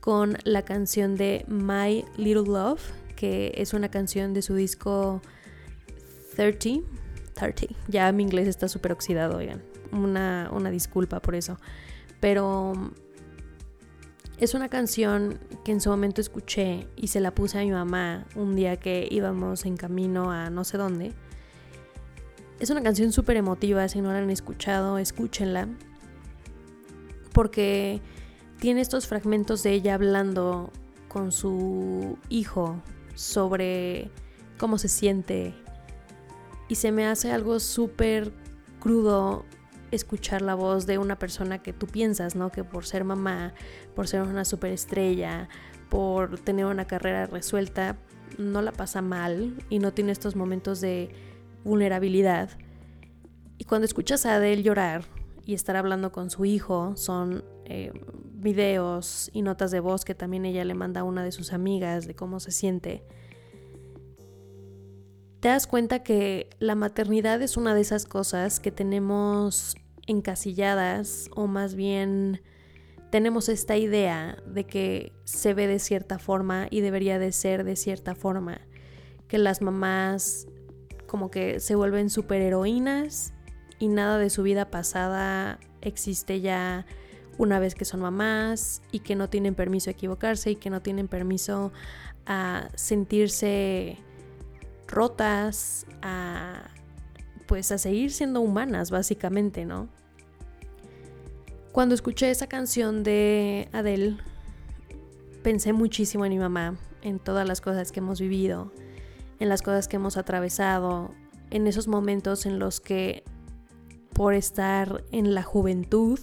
con 0.01 0.37
la 0.45 0.63
canción 0.63 1.17
de 1.17 1.45
My 1.49 2.05
Little 2.17 2.45
Love, 2.47 2.83
que 3.17 3.53
es 3.57 3.75
una 3.75 3.91
canción 3.91 4.33
de 4.33 4.43
su 4.43 4.55
disco 4.55 5.21
30. 6.37 6.87
30. 7.35 7.67
Ya 7.89 8.11
mi 8.13 8.23
inglés 8.23 8.49
está 8.49 8.69
súper 8.69 8.93
oxidado, 8.93 9.39
oigan. 9.39 9.74
Una, 9.95 10.51
una 10.53 10.71
disculpa 10.71 11.21
por 11.21 11.35
eso. 11.35 11.59
Pero 12.21 12.73
es 14.39 14.55
una 14.55 14.69
canción 14.69 15.39
que 15.65 15.73
en 15.73 15.81
su 15.81 15.91
momento 15.91 16.21
escuché 16.21 16.89
y 16.97 17.09
se 17.09 17.21
la 17.21 17.35
puse 17.35 17.59
a 17.59 17.63
mi 17.63 17.71
mamá 17.71 18.27
un 18.35 18.57
día 18.57 18.77
que 18.77 19.09
íbamos 19.11 19.65
en 19.65 19.77
camino 19.77 20.31
a 20.31 20.51
no 20.51 20.65
sé 20.65 20.77
dónde. 20.77 21.13
Es 22.61 22.71
una 22.71 22.83
canción 22.83 23.13
súper 23.13 23.37
emotiva, 23.37 23.89
si 23.89 24.01
no 24.01 24.13
la 24.13 24.19
han 24.19 24.31
escuchado, 24.31 24.99
escúchenla 24.99 25.69
porque 27.35 28.01
tiene 28.61 28.81
estos 28.81 29.07
fragmentos 29.07 29.63
de 29.63 29.73
ella 29.73 29.95
hablando 29.95 30.71
con 31.09 31.33
su 31.33 32.17
hijo 32.31 32.81
sobre 33.15 34.11
cómo 34.57 34.79
se 34.79 34.89
siente 34.89 35.53
y 36.69 36.77
se 36.77 36.93
me 36.93 37.07
hace 37.07 37.31
algo 37.31 37.61
súper 37.61 38.33
crudo 38.81 39.45
escuchar 39.95 40.43
la 40.43 40.55
voz 40.55 40.87
de 40.87 40.99
una 40.99 41.19
persona 41.19 41.63
que 41.63 41.73
tú 41.73 41.87
piensas, 41.87 42.37
¿no? 42.37 42.51
Que 42.51 42.65
por 42.65 42.87
ser 42.87 43.05
mamá, 43.05 43.55
por 43.95 44.09
ser 44.09 44.23
una 44.23 44.45
superestrella, 44.45 45.49
por 45.89 46.39
tener 46.39 46.67
una 46.67 46.87
carrera 46.87 47.27
resuelta, 47.27 47.97
no 48.39 48.63
la 48.63 48.73
pasa 48.73 49.03
mal 49.03 49.55
y 49.71 49.79
no 49.79 49.93
tiene 49.93 50.13
estos 50.13 50.37
momentos 50.37 50.81
de 50.81 51.11
vulnerabilidad. 51.65 52.51
Y 53.59 53.65
cuando 53.65 53.85
escuchas 53.85 54.27
a 54.27 54.35
Adele 54.35 54.63
llorar, 54.63 55.05
y 55.47 55.55
estar 55.55 55.77
hablando 55.77 56.13
con 56.13 56.31
su 56.31 56.45
hijo. 56.45 56.97
Son 56.97 57.45
eh, 57.65 57.93
videos 58.33 59.31
y 59.33 59.43
notas 59.43 59.71
de 59.71 59.81
voz 59.81 60.05
que 60.05 60.15
también 60.15 60.45
ella 60.45 60.65
le 60.65 60.75
manda 60.75 61.03
a 61.03 61.05
una 61.05 61.25
de 61.25 61.33
sus 61.33 61.53
amigas 61.53 62.07
de 62.07 62.15
cómo 62.15 62.41
se 62.41 62.51
siente. 62.51 63.05
Te 65.41 65.49
das 65.49 65.67
cuenta 65.67 66.03
que 66.03 66.49
la 66.59 66.75
maternidad 66.75 67.43
es 67.43 67.57
una 67.57 67.75
de 67.75 67.83
esas 67.83 68.07
cosas 68.07 68.61
que 68.61 68.71
tenemos 68.71 69.77
encasilladas 70.07 71.31
o 71.35 71.47
más 71.47 71.75
bien 71.75 72.43
tenemos 73.11 73.49
esta 73.49 73.77
idea 73.77 74.43
de 74.47 74.65
que 74.65 75.13
se 75.25 75.55
ve 75.55 75.67
de 75.67 75.79
cierta 75.79 76.19
forma 76.19 76.67
y 76.71 76.81
debería 76.81 77.19
de 77.19 77.31
ser 77.31 77.63
de 77.65 77.77
cierta 77.77 78.15
forma. 78.15 78.61
Que 79.29 79.39
las 79.39 79.63
mamás 79.63 80.49
como 81.07 81.31
que 81.31 81.61
se 81.61 81.77
vuelven 81.77 82.11
superheroínas 82.11 83.33
y 83.79 83.87
nada 83.87 84.19
de 84.19 84.31
su 84.31 84.43
vida 84.43 84.71
pasada 84.71 85.61
existe 85.81 86.41
ya 86.41 86.87
una 87.39 87.61
vez 87.61 87.75
que 87.75 87.85
son 87.85 88.01
mamás 88.01 88.83
y 88.91 89.01
que 89.01 89.15
no 89.15 89.31
tienen 89.31 89.55
permiso 89.55 89.91
a 89.91 89.93
equivocarse 89.93 90.51
y 90.51 90.57
que 90.57 90.71
no 90.71 90.83
tienen 90.83 91.07
permiso 91.07 91.73
a 92.27 92.69
sentirse 92.75 93.99
rotas, 94.89 95.87
a 96.03 96.71
pues 97.47 97.73
a 97.73 97.79
seguir 97.79 98.13
siendo 98.13 98.41
humanas 98.41 98.91
básicamente, 98.91 99.65
¿no? 99.65 99.89
Cuando 101.73 101.95
escuché 101.95 102.31
esa 102.31 102.47
canción 102.47 103.03
de 103.03 103.69
Adele, 103.73 104.17
pensé 105.43 105.73
muchísimo 105.73 106.25
en 106.25 106.33
mi 106.33 106.39
mamá, 106.39 106.77
en 107.03 107.19
todas 107.19 107.47
las 107.47 107.61
cosas 107.61 107.91
que 107.91 108.01
hemos 108.01 108.21
vivido, 108.21 108.73
en 109.41 109.49
las 109.49 109.61
cosas 109.61 109.89
que 109.89 109.97
hemos 109.97 110.17
atravesado, 110.17 111.11
en 111.51 111.67
esos 111.67 111.89
momentos 111.89 112.47
en 112.47 112.59
los 112.59 112.81
que 112.81 113.25
por 114.13 114.35
estar 114.35 115.05
en 115.11 115.35
la 115.35 115.43
juventud 115.43 116.21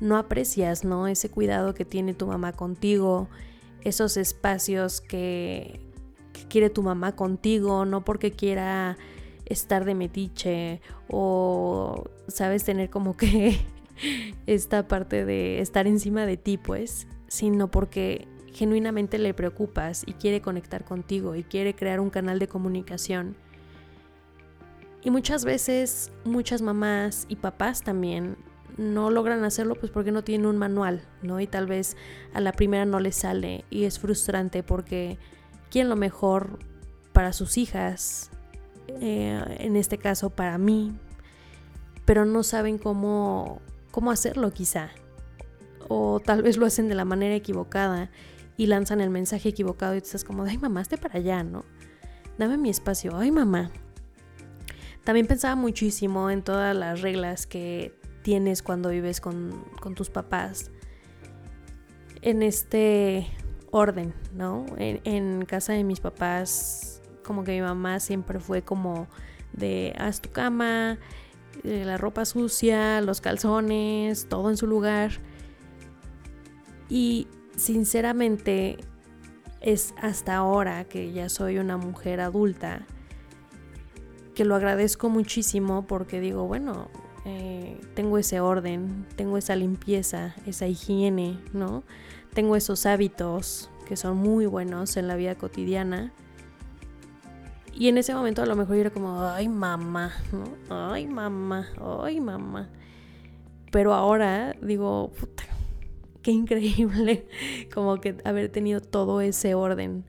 no 0.00 0.16
aprecias, 0.16 0.82
¿no? 0.82 1.06
Ese 1.06 1.28
cuidado 1.28 1.74
que 1.74 1.84
tiene 1.84 2.14
tu 2.14 2.26
mamá 2.26 2.52
contigo, 2.52 3.28
esos 3.82 4.16
espacios 4.16 5.00
que, 5.02 5.80
que 6.32 6.48
quiere 6.48 6.70
tu 6.70 6.82
mamá 6.82 7.14
contigo, 7.14 7.84
no 7.84 8.02
porque 8.02 8.32
quiera 8.32 8.96
estar 9.50 9.84
de 9.84 9.94
metiche 9.94 10.80
o, 11.08 12.04
sabes, 12.28 12.64
tener 12.64 12.88
como 12.88 13.16
que 13.16 13.58
esta 14.46 14.88
parte 14.88 15.26
de 15.26 15.60
estar 15.60 15.86
encima 15.86 16.24
de 16.24 16.38
ti, 16.38 16.56
pues, 16.56 17.06
sino 17.28 17.70
porque 17.70 18.26
genuinamente 18.52 19.18
le 19.18 19.34
preocupas 19.34 20.04
y 20.06 20.14
quiere 20.14 20.40
conectar 20.40 20.84
contigo 20.84 21.34
y 21.34 21.44
quiere 21.44 21.74
crear 21.74 22.00
un 22.00 22.10
canal 22.10 22.38
de 22.38 22.48
comunicación. 22.48 23.36
Y 25.02 25.10
muchas 25.10 25.44
veces 25.44 26.12
muchas 26.24 26.62
mamás 26.62 27.26
y 27.28 27.36
papás 27.36 27.82
también 27.82 28.36
no 28.76 29.10
logran 29.10 29.44
hacerlo 29.44 29.74
pues 29.74 29.90
porque 29.90 30.12
no 30.12 30.24
tienen 30.24 30.46
un 30.46 30.58
manual, 30.58 31.02
¿no? 31.22 31.40
Y 31.40 31.46
tal 31.46 31.66
vez 31.66 31.96
a 32.34 32.40
la 32.40 32.52
primera 32.52 32.84
no 32.84 33.00
les 33.00 33.16
sale 33.16 33.64
y 33.70 33.84
es 33.84 33.98
frustrante 33.98 34.62
porque 34.62 35.18
quieren 35.70 35.88
lo 35.88 35.96
mejor 35.96 36.58
para 37.12 37.32
sus 37.32 37.58
hijas, 37.58 38.30
eh, 39.00 39.56
en 39.60 39.76
este 39.76 39.98
caso 39.98 40.30
para 40.30 40.58
mí, 40.58 40.92
pero 42.04 42.24
no 42.24 42.42
saben 42.42 42.78
cómo, 42.78 43.60
cómo 43.90 44.10
hacerlo 44.10 44.52
quizá. 44.52 44.90
O 45.88 46.20
tal 46.20 46.42
vez 46.42 46.56
lo 46.56 46.66
hacen 46.66 46.88
de 46.88 46.94
la 46.94 47.04
manera 47.04 47.34
equivocada 47.34 48.10
y 48.56 48.66
lanzan 48.66 49.00
el 49.00 49.10
mensaje 49.10 49.48
equivocado 49.48 49.94
y 49.94 50.00
tú 50.00 50.06
estás 50.06 50.24
como, 50.24 50.44
ay 50.44 50.58
mamá, 50.58 50.82
esté 50.82 50.98
para 50.98 51.18
allá, 51.18 51.42
¿no? 51.42 51.64
Dame 52.38 52.58
mi 52.58 52.70
espacio, 52.70 53.16
ay 53.16 53.30
mamá. 53.30 53.70
También 55.04 55.26
pensaba 55.26 55.56
muchísimo 55.56 56.30
en 56.30 56.42
todas 56.42 56.76
las 56.76 57.00
reglas 57.00 57.46
que 57.46 57.98
tienes 58.22 58.62
cuando 58.62 58.90
vives 58.90 59.20
con, 59.20 59.64
tus 59.94 60.10
papás. 60.10 60.70
En 62.22 62.42
este 62.42 63.26
orden, 63.70 64.12
¿no? 64.34 64.66
en 64.76 65.44
casa 65.46 65.72
de 65.72 65.84
mis 65.84 66.00
papás 66.00 66.99
como 67.30 67.44
que 67.44 67.52
mi 67.52 67.60
mamá 67.60 68.00
siempre 68.00 68.40
fue 68.40 68.62
como 68.62 69.06
de 69.52 69.94
haz 69.96 70.20
tu 70.20 70.30
cama, 70.30 70.98
eh, 71.62 71.84
la 71.84 71.96
ropa 71.96 72.24
sucia, 72.24 73.00
los 73.02 73.20
calzones, 73.20 74.26
todo 74.28 74.50
en 74.50 74.56
su 74.56 74.66
lugar. 74.66 75.12
Y 76.88 77.28
sinceramente 77.54 78.78
es 79.60 79.94
hasta 80.02 80.34
ahora 80.34 80.86
que 80.86 81.12
ya 81.12 81.28
soy 81.28 81.58
una 81.58 81.76
mujer 81.76 82.20
adulta 82.20 82.84
que 84.34 84.44
lo 84.44 84.56
agradezco 84.56 85.08
muchísimo 85.08 85.86
porque 85.86 86.18
digo, 86.18 86.48
bueno, 86.48 86.88
eh, 87.26 87.80
tengo 87.94 88.18
ese 88.18 88.40
orden, 88.40 89.06
tengo 89.14 89.38
esa 89.38 89.54
limpieza, 89.54 90.34
esa 90.46 90.66
higiene, 90.66 91.38
¿no? 91.52 91.84
Tengo 92.34 92.56
esos 92.56 92.86
hábitos 92.86 93.70
que 93.86 93.96
son 93.96 94.16
muy 94.16 94.46
buenos 94.46 94.96
en 94.96 95.06
la 95.06 95.14
vida 95.14 95.36
cotidiana 95.36 96.12
y 97.80 97.88
en 97.88 97.96
ese 97.96 98.12
momento 98.12 98.42
a 98.42 98.46
lo 98.46 98.56
mejor 98.56 98.74
yo 98.74 98.82
era 98.82 98.90
como, 98.90 99.22
ay 99.22 99.48
mamá. 99.48 100.12
Ay 100.68 101.06
mamá, 101.06 101.66
ay 102.04 102.20
mamá. 102.20 102.68
Pero 103.72 103.94
ahora 103.94 104.54
digo, 104.60 105.10
puta, 105.18 105.44
qué 106.20 106.30
increíble 106.30 107.26
como 107.74 107.98
que 107.98 108.18
haber 108.26 108.50
tenido 108.50 108.82
todo 108.82 109.22
ese 109.22 109.54
orden 109.54 110.04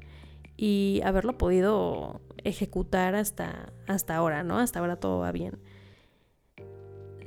y 0.57 0.99
haberlo 1.05 1.37
podido 1.37 2.19
ejecutar 2.43 3.15
hasta, 3.15 3.71
hasta 3.87 4.17
ahora, 4.17 4.43
¿no? 4.43 4.59
Hasta 4.59 4.79
ahora 4.79 4.97
todo 4.97 5.19
va 5.19 5.31
bien. 5.31 5.57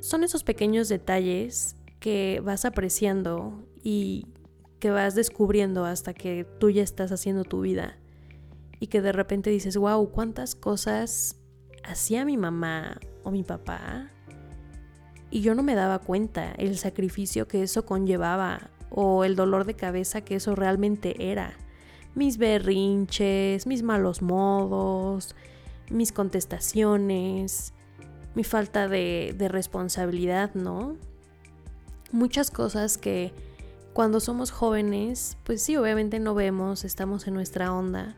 Son 0.00 0.24
esos 0.24 0.44
pequeños 0.44 0.90
detalles 0.90 1.74
que 2.00 2.42
vas 2.44 2.66
apreciando 2.66 3.66
y 3.82 4.26
que 4.78 4.90
vas 4.90 5.14
descubriendo 5.14 5.86
hasta 5.86 6.12
que 6.12 6.46
tú 6.60 6.68
ya 6.68 6.82
estás 6.82 7.12
haciendo 7.12 7.44
tu 7.44 7.62
vida 7.62 7.96
y 8.80 8.88
que 8.88 9.00
de 9.00 9.12
repente 9.12 9.50
dices, 9.50 9.76
wow, 9.76 10.10
cuántas 10.10 10.54
cosas 10.54 11.36
hacía 11.82 12.24
mi 12.24 12.36
mamá 12.36 12.98
o 13.22 13.30
mi 13.30 13.42
papá 13.42 14.10
y 15.34 15.40
yo 15.40 15.56
no 15.56 15.64
me 15.64 15.74
daba 15.74 15.98
cuenta 15.98 16.52
el 16.58 16.78
sacrificio 16.78 17.48
que 17.48 17.64
eso 17.64 17.84
conllevaba 17.84 18.70
o 18.88 19.24
el 19.24 19.34
dolor 19.34 19.64
de 19.64 19.74
cabeza 19.74 20.20
que 20.20 20.36
eso 20.36 20.54
realmente 20.54 21.32
era. 21.32 21.54
Mis 22.14 22.38
berrinches, 22.38 23.66
mis 23.66 23.82
malos 23.82 24.22
modos, 24.22 25.34
mis 25.90 26.12
contestaciones, 26.12 27.72
mi 28.36 28.44
falta 28.44 28.86
de, 28.86 29.34
de 29.36 29.48
responsabilidad, 29.48 30.54
¿no? 30.54 30.96
Muchas 32.12 32.52
cosas 32.52 32.96
que 32.96 33.32
cuando 33.92 34.20
somos 34.20 34.52
jóvenes, 34.52 35.36
pues 35.42 35.62
sí, 35.62 35.76
obviamente 35.76 36.20
no 36.20 36.36
vemos, 36.36 36.84
estamos 36.84 37.26
en 37.26 37.34
nuestra 37.34 37.72
onda 37.72 38.16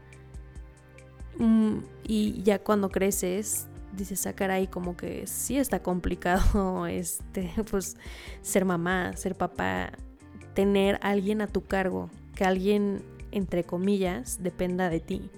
y 2.04 2.42
ya 2.42 2.58
cuando 2.58 2.90
creces, 2.90 3.68
dices, 3.96 4.26
ah, 4.26 4.34
caray, 4.34 4.66
como 4.66 4.96
que 4.96 5.26
sí 5.26 5.58
está 5.58 5.82
complicado, 5.82 6.86
este, 6.86 7.50
pues, 7.70 7.96
ser 8.42 8.64
mamá, 8.64 9.16
ser 9.16 9.34
papá, 9.34 9.92
tener 10.54 10.98
alguien 11.02 11.40
a 11.40 11.46
tu 11.46 11.62
cargo, 11.62 12.10
que 12.34 12.44
alguien, 12.44 13.02
entre 13.32 13.64
comillas, 13.64 14.42
dependa 14.42 14.88
de 14.90 15.00
ti. 15.00 15.30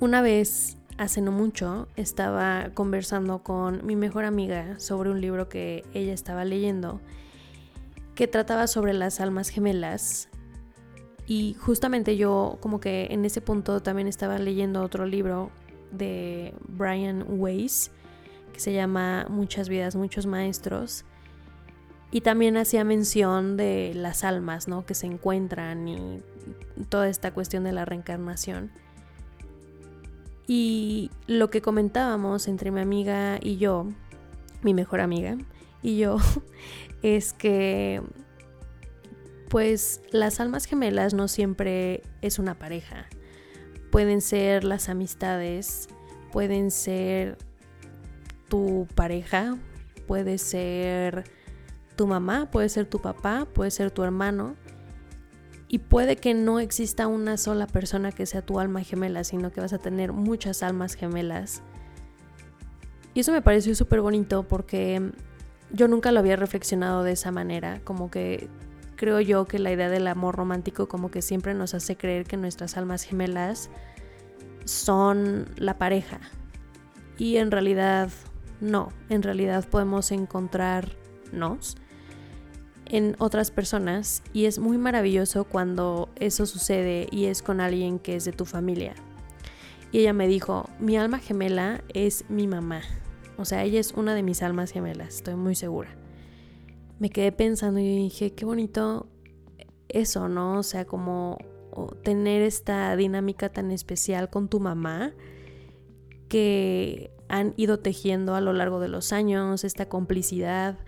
Una 0.00 0.22
vez, 0.22 0.76
hace 0.98 1.20
no 1.20 1.32
mucho, 1.32 1.88
estaba 1.96 2.70
conversando 2.74 3.42
con 3.42 3.86
mi 3.86 3.96
mejor 3.96 4.24
amiga 4.24 4.78
sobre 4.78 5.10
un 5.10 5.20
libro 5.20 5.48
que 5.48 5.84
ella 5.94 6.12
estaba 6.12 6.44
leyendo 6.44 7.00
que 8.14 8.28
trataba 8.28 8.66
sobre 8.66 8.92
las 8.92 9.20
almas 9.20 9.48
gemelas 9.48 10.28
y 11.34 11.54
justamente 11.54 12.18
yo 12.18 12.58
como 12.60 12.78
que 12.78 13.06
en 13.10 13.24
ese 13.24 13.40
punto 13.40 13.80
también 13.80 14.06
estaba 14.06 14.36
leyendo 14.36 14.82
otro 14.82 15.06
libro 15.06 15.50
de 15.90 16.52
Brian 16.68 17.24
Weiss 17.26 17.90
que 18.52 18.60
se 18.60 18.74
llama 18.74 19.24
Muchas 19.30 19.70
vidas, 19.70 19.96
muchos 19.96 20.26
maestros. 20.26 21.06
Y 22.10 22.20
también 22.20 22.58
hacía 22.58 22.84
mención 22.84 23.56
de 23.56 23.92
las 23.94 24.24
almas, 24.24 24.68
¿no? 24.68 24.84
Que 24.84 24.92
se 24.92 25.06
encuentran 25.06 25.88
y 25.88 26.20
toda 26.90 27.08
esta 27.08 27.32
cuestión 27.32 27.64
de 27.64 27.72
la 27.72 27.86
reencarnación. 27.86 28.70
Y 30.46 31.10
lo 31.26 31.48
que 31.48 31.62
comentábamos 31.62 32.46
entre 32.46 32.70
mi 32.70 32.82
amiga 32.82 33.38
y 33.40 33.56
yo, 33.56 33.86
mi 34.60 34.74
mejor 34.74 35.00
amiga 35.00 35.38
y 35.82 35.96
yo, 35.96 36.18
es 37.02 37.32
que 37.32 38.02
pues 39.52 40.00
las 40.12 40.40
almas 40.40 40.64
gemelas 40.64 41.12
no 41.12 41.28
siempre 41.28 42.02
es 42.22 42.38
una 42.38 42.58
pareja. 42.58 43.04
Pueden 43.90 44.22
ser 44.22 44.64
las 44.64 44.88
amistades, 44.88 45.90
pueden 46.32 46.70
ser 46.70 47.36
tu 48.48 48.88
pareja, 48.94 49.58
puede 50.06 50.38
ser 50.38 51.24
tu 51.96 52.06
mamá, 52.06 52.50
puede 52.50 52.70
ser 52.70 52.86
tu 52.86 53.02
papá, 53.02 53.46
puede 53.52 53.70
ser 53.70 53.90
tu 53.90 54.02
hermano. 54.02 54.56
Y 55.68 55.80
puede 55.80 56.16
que 56.16 56.32
no 56.32 56.58
exista 56.58 57.06
una 57.06 57.36
sola 57.36 57.66
persona 57.66 58.10
que 58.10 58.24
sea 58.24 58.40
tu 58.40 58.58
alma 58.58 58.82
gemela, 58.82 59.22
sino 59.22 59.52
que 59.52 59.60
vas 59.60 59.74
a 59.74 59.78
tener 59.78 60.14
muchas 60.14 60.62
almas 60.62 60.94
gemelas. 60.94 61.60
Y 63.12 63.20
eso 63.20 63.32
me 63.32 63.42
pareció 63.42 63.74
súper 63.74 64.00
bonito 64.00 64.44
porque 64.48 65.12
yo 65.70 65.88
nunca 65.88 66.10
lo 66.10 66.20
había 66.20 66.36
reflexionado 66.36 67.02
de 67.02 67.12
esa 67.12 67.30
manera, 67.32 67.82
como 67.84 68.10
que 68.10 68.48
creo 69.02 69.20
yo 69.20 69.46
que 69.46 69.58
la 69.58 69.72
idea 69.72 69.90
del 69.90 70.06
amor 70.06 70.36
romántico 70.36 70.86
como 70.86 71.10
que 71.10 71.22
siempre 71.22 71.54
nos 71.54 71.74
hace 71.74 71.96
creer 71.96 72.24
que 72.24 72.36
nuestras 72.36 72.76
almas 72.76 73.02
gemelas 73.02 73.68
son 74.64 75.48
la 75.56 75.76
pareja. 75.76 76.20
Y 77.18 77.38
en 77.38 77.50
realidad 77.50 78.10
no, 78.60 78.92
en 79.08 79.24
realidad 79.24 79.68
podemos 79.68 80.12
encontrarnos 80.12 81.76
en 82.86 83.16
otras 83.18 83.50
personas 83.50 84.22
y 84.32 84.44
es 84.44 84.60
muy 84.60 84.78
maravilloso 84.78 85.46
cuando 85.46 86.08
eso 86.14 86.46
sucede 86.46 87.08
y 87.10 87.24
es 87.24 87.42
con 87.42 87.60
alguien 87.60 87.98
que 87.98 88.14
es 88.14 88.24
de 88.24 88.30
tu 88.30 88.44
familia. 88.44 88.94
Y 89.90 89.98
ella 89.98 90.12
me 90.12 90.28
dijo, 90.28 90.70
mi 90.78 90.96
alma 90.96 91.18
gemela 91.18 91.82
es 91.92 92.24
mi 92.28 92.46
mamá. 92.46 92.82
O 93.36 93.46
sea, 93.46 93.64
ella 93.64 93.80
es 93.80 93.94
una 93.94 94.14
de 94.14 94.22
mis 94.22 94.44
almas 94.44 94.70
gemelas, 94.70 95.16
estoy 95.16 95.34
muy 95.34 95.56
segura 95.56 96.01
me 96.98 97.10
quedé 97.10 97.32
pensando 97.32 97.80
y 97.80 97.84
dije, 97.84 98.32
qué 98.32 98.44
bonito 98.44 99.08
eso, 99.88 100.28
¿no? 100.28 100.58
O 100.58 100.62
sea, 100.62 100.84
como 100.84 101.38
tener 102.02 102.42
esta 102.42 102.94
dinámica 102.96 103.48
tan 103.50 103.70
especial 103.70 104.30
con 104.30 104.48
tu 104.48 104.60
mamá 104.60 105.12
que 106.28 107.10
han 107.28 107.54
ido 107.56 107.78
tejiendo 107.78 108.34
a 108.34 108.40
lo 108.40 108.52
largo 108.52 108.80
de 108.80 108.88
los 108.88 109.12
años, 109.12 109.64
esta 109.64 109.88
complicidad 109.88 110.78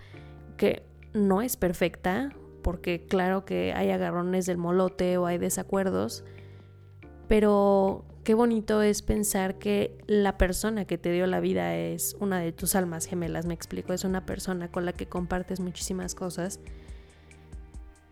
que 0.57 0.83
no 1.13 1.41
es 1.41 1.57
perfecta, 1.57 2.35
porque 2.61 3.05
claro 3.07 3.45
que 3.45 3.73
hay 3.73 3.89
agarrones 3.89 4.45
del 4.45 4.57
molote 4.57 5.17
o 5.17 5.25
hay 5.25 5.37
desacuerdos, 5.37 6.23
pero 7.27 8.05
qué 8.25 8.33
bonito 8.33 8.81
es 8.81 9.03
pensar 9.03 9.59
que 9.59 9.95
la 10.07 10.35
persona 10.35 10.85
que 10.85 10.97
te 10.97 11.11
dio 11.11 11.27
la 11.27 11.39
vida 11.39 11.75
es 11.75 12.17
una 12.19 12.39
de 12.39 12.51
tus 12.51 12.73
almas 12.75 13.05
gemelas, 13.05 13.45
me 13.45 13.53
explico, 13.53 13.93
es 13.93 14.03
una 14.03 14.25
persona 14.25 14.67
con 14.69 14.83
la 14.83 14.93
que 14.93 15.05
compartes 15.05 15.59
muchísimas 15.59 16.15
cosas. 16.15 16.59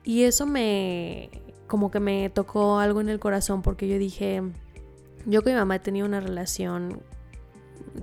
Y 0.03 0.24
eso 0.24 0.46
me, 0.46 1.32
como 1.65 1.89
que 1.89 2.00
me 2.00 2.29
tocó 2.29 2.77
algo 2.77 3.01
en 3.01 3.10
el 3.10 3.20
corazón 3.20 3.63
porque 3.63 3.88
yo 3.88 3.98
dije, 3.98 4.43
yo 5.25 5.41
con 5.41 5.51
mi 5.51 5.58
mamá 5.58 5.77
he 5.77 5.79
tenido 5.79 6.05
una 6.05 6.20
relación 6.20 7.01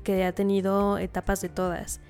que 0.03 0.25
ha 0.25 0.33
tenido 0.33 0.99
etapas 0.99 1.41
de 1.41 1.49
todas. 1.49 2.01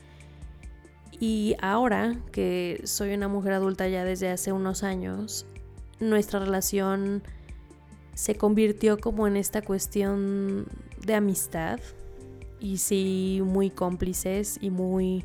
Y 1.12 1.57
ahora 1.61 2.16
que 2.33 2.80
soy 2.85 3.12
una 3.12 3.28
mujer 3.28 3.52
adulta 3.52 3.87
ya 3.87 4.04
desde 4.04 4.30
hace 4.30 4.50
unos 4.50 4.83
años, 4.83 5.45
nuestra 5.99 6.40
relación 6.40 7.23
se 8.21 8.35
convirtió 8.35 8.99
como 8.99 9.27
en 9.27 9.39
esta 9.39 9.62
cuestión 9.62 10.67
de 11.03 11.15
amistad 11.15 11.81
y 12.61 12.77
sí 12.77 13.41
muy 13.43 13.71
cómplices 13.71 14.59
y 14.61 14.69
muy, 14.69 15.25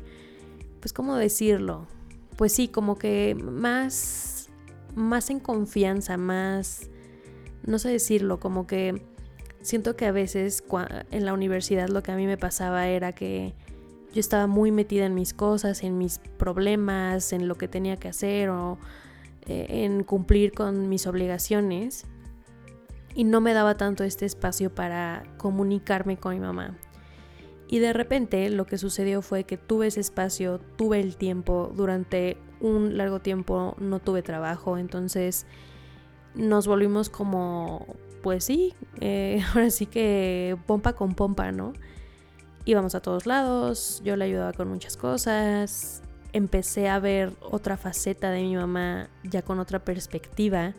pues 0.80 0.94
cómo 0.94 1.14
decirlo, 1.16 1.86
pues 2.38 2.54
sí, 2.54 2.68
como 2.68 2.96
que 2.96 3.34
más, 3.34 4.48
más 4.94 5.28
en 5.28 5.40
confianza, 5.40 6.16
más, 6.16 6.88
no 7.66 7.78
sé 7.78 7.90
decirlo, 7.90 8.40
como 8.40 8.66
que 8.66 9.02
siento 9.60 9.94
que 9.94 10.06
a 10.06 10.12
veces 10.12 10.64
en 11.10 11.26
la 11.26 11.34
universidad 11.34 11.90
lo 11.90 12.02
que 12.02 12.12
a 12.12 12.16
mí 12.16 12.24
me 12.24 12.38
pasaba 12.38 12.88
era 12.88 13.12
que 13.12 13.52
yo 14.14 14.20
estaba 14.20 14.46
muy 14.46 14.70
metida 14.70 15.04
en 15.04 15.14
mis 15.14 15.34
cosas, 15.34 15.82
en 15.82 15.98
mis 15.98 16.18
problemas, 16.38 17.34
en 17.34 17.46
lo 17.46 17.56
que 17.56 17.68
tenía 17.68 17.98
que 17.98 18.08
hacer 18.08 18.48
o 18.48 18.78
eh, 19.44 19.84
en 19.84 20.02
cumplir 20.02 20.52
con 20.52 20.88
mis 20.88 21.06
obligaciones. 21.06 22.06
Y 23.16 23.24
no 23.24 23.40
me 23.40 23.52
daba 23.52 23.76
tanto 23.76 24.04
este 24.04 24.26
espacio 24.26 24.72
para 24.72 25.24
comunicarme 25.38 26.16
con 26.16 26.34
mi 26.34 26.40
mamá. 26.40 26.78
Y 27.66 27.80
de 27.80 27.92
repente 27.92 28.48
lo 28.50 28.64
que 28.66 28.78
sucedió 28.78 29.22
fue 29.22 29.42
que 29.42 29.56
tuve 29.56 29.88
ese 29.88 29.98
espacio, 29.98 30.60
tuve 30.76 31.00
el 31.00 31.16
tiempo, 31.16 31.72
durante 31.74 32.36
un 32.60 32.96
largo 32.96 33.18
tiempo 33.20 33.74
no 33.80 33.98
tuve 33.98 34.22
trabajo, 34.22 34.78
entonces 34.78 35.46
nos 36.36 36.68
volvimos 36.68 37.10
como, 37.10 37.86
pues 38.22 38.44
sí, 38.44 38.74
eh, 39.00 39.42
ahora 39.52 39.70
sí 39.70 39.86
que 39.86 40.56
pompa 40.66 40.92
con 40.92 41.14
pompa, 41.14 41.50
¿no? 41.50 41.72
íbamos 42.66 42.96
a 42.96 43.00
todos 43.00 43.26
lados, 43.26 44.02
yo 44.04 44.16
le 44.16 44.26
ayudaba 44.26 44.52
con 44.52 44.68
muchas 44.68 44.96
cosas, 44.96 46.02
empecé 46.32 46.88
a 46.88 46.98
ver 46.98 47.32
otra 47.40 47.76
faceta 47.76 48.30
de 48.30 48.42
mi 48.42 48.56
mamá 48.56 49.08
ya 49.22 49.42
con 49.42 49.60
otra 49.60 49.78
perspectiva. 49.78 50.74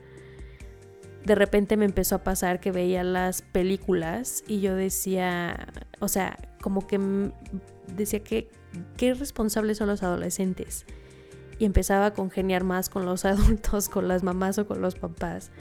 De 1.28 1.36
repente 1.36 1.76
me 1.76 1.84
empezó 1.84 2.16
a 2.16 2.24
pasar 2.24 2.62
que 2.62 2.72
veía 2.72 3.04
las 3.04 3.42
películas 3.42 4.46
y 4.48 4.62
yo 4.62 4.76
decía, 4.76 5.68
o 6.00 6.08
sea, 6.08 6.38
como 6.62 6.88
que 6.88 7.34
decía 7.98 8.24
que 8.24 8.50
qué 8.96 9.14
responsables 9.14 9.78
son 9.78 9.90
los 9.90 10.04
adolescentes. 10.04 10.86
Y 11.60 11.66
empezaba 11.66 12.06
a 12.06 12.14
congeniar 12.14 12.64
más 12.64 12.88
con 12.88 13.06
los 13.06 13.26
adultos, 13.26 13.90
con 13.90 14.08
las 14.08 14.24
mamás 14.24 14.58
o 14.58 14.68
con 14.68 14.82
los 14.82 14.96
papás. 14.96 15.52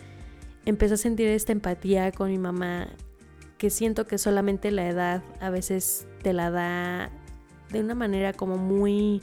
Empecé 0.67 0.95
a 0.95 0.99
sentir 0.99 1.27
esta 1.27 1.51
empatía 1.51 2.13
con 2.13 2.31
mi 2.31 2.39
mamá 2.39 2.87
que 3.59 3.69
siento 3.69 4.07
que 4.07 4.19
solamente 4.19 4.71
la 4.71 4.87
edad 4.89 5.25
a 5.41 5.51
veces 5.51 6.07
te 6.23 6.33
la 6.33 6.53
da 6.53 7.11
de 7.73 7.81
una 7.81 7.97
manera 7.97 8.33
como 8.35 8.57
muy, 8.57 9.21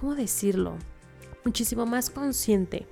¿cómo 0.00 0.14
decirlo? 0.14 0.78
Muchísimo 1.44 1.84
más 1.84 2.08
consciente. 2.08 2.86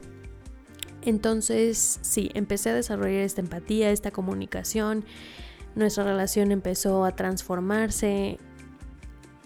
Entonces, 1.05 1.99
sí, 2.03 2.31
empecé 2.35 2.71
a 2.71 2.75
desarrollar 2.75 3.21
esta 3.21 3.41
empatía, 3.41 3.91
esta 3.91 4.11
comunicación. 4.11 5.05
Nuestra 5.75 6.05
relación 6.05 6.51
empezó 6.51 7.05
a 7.05 7.15
transformarse. 7.15 8.39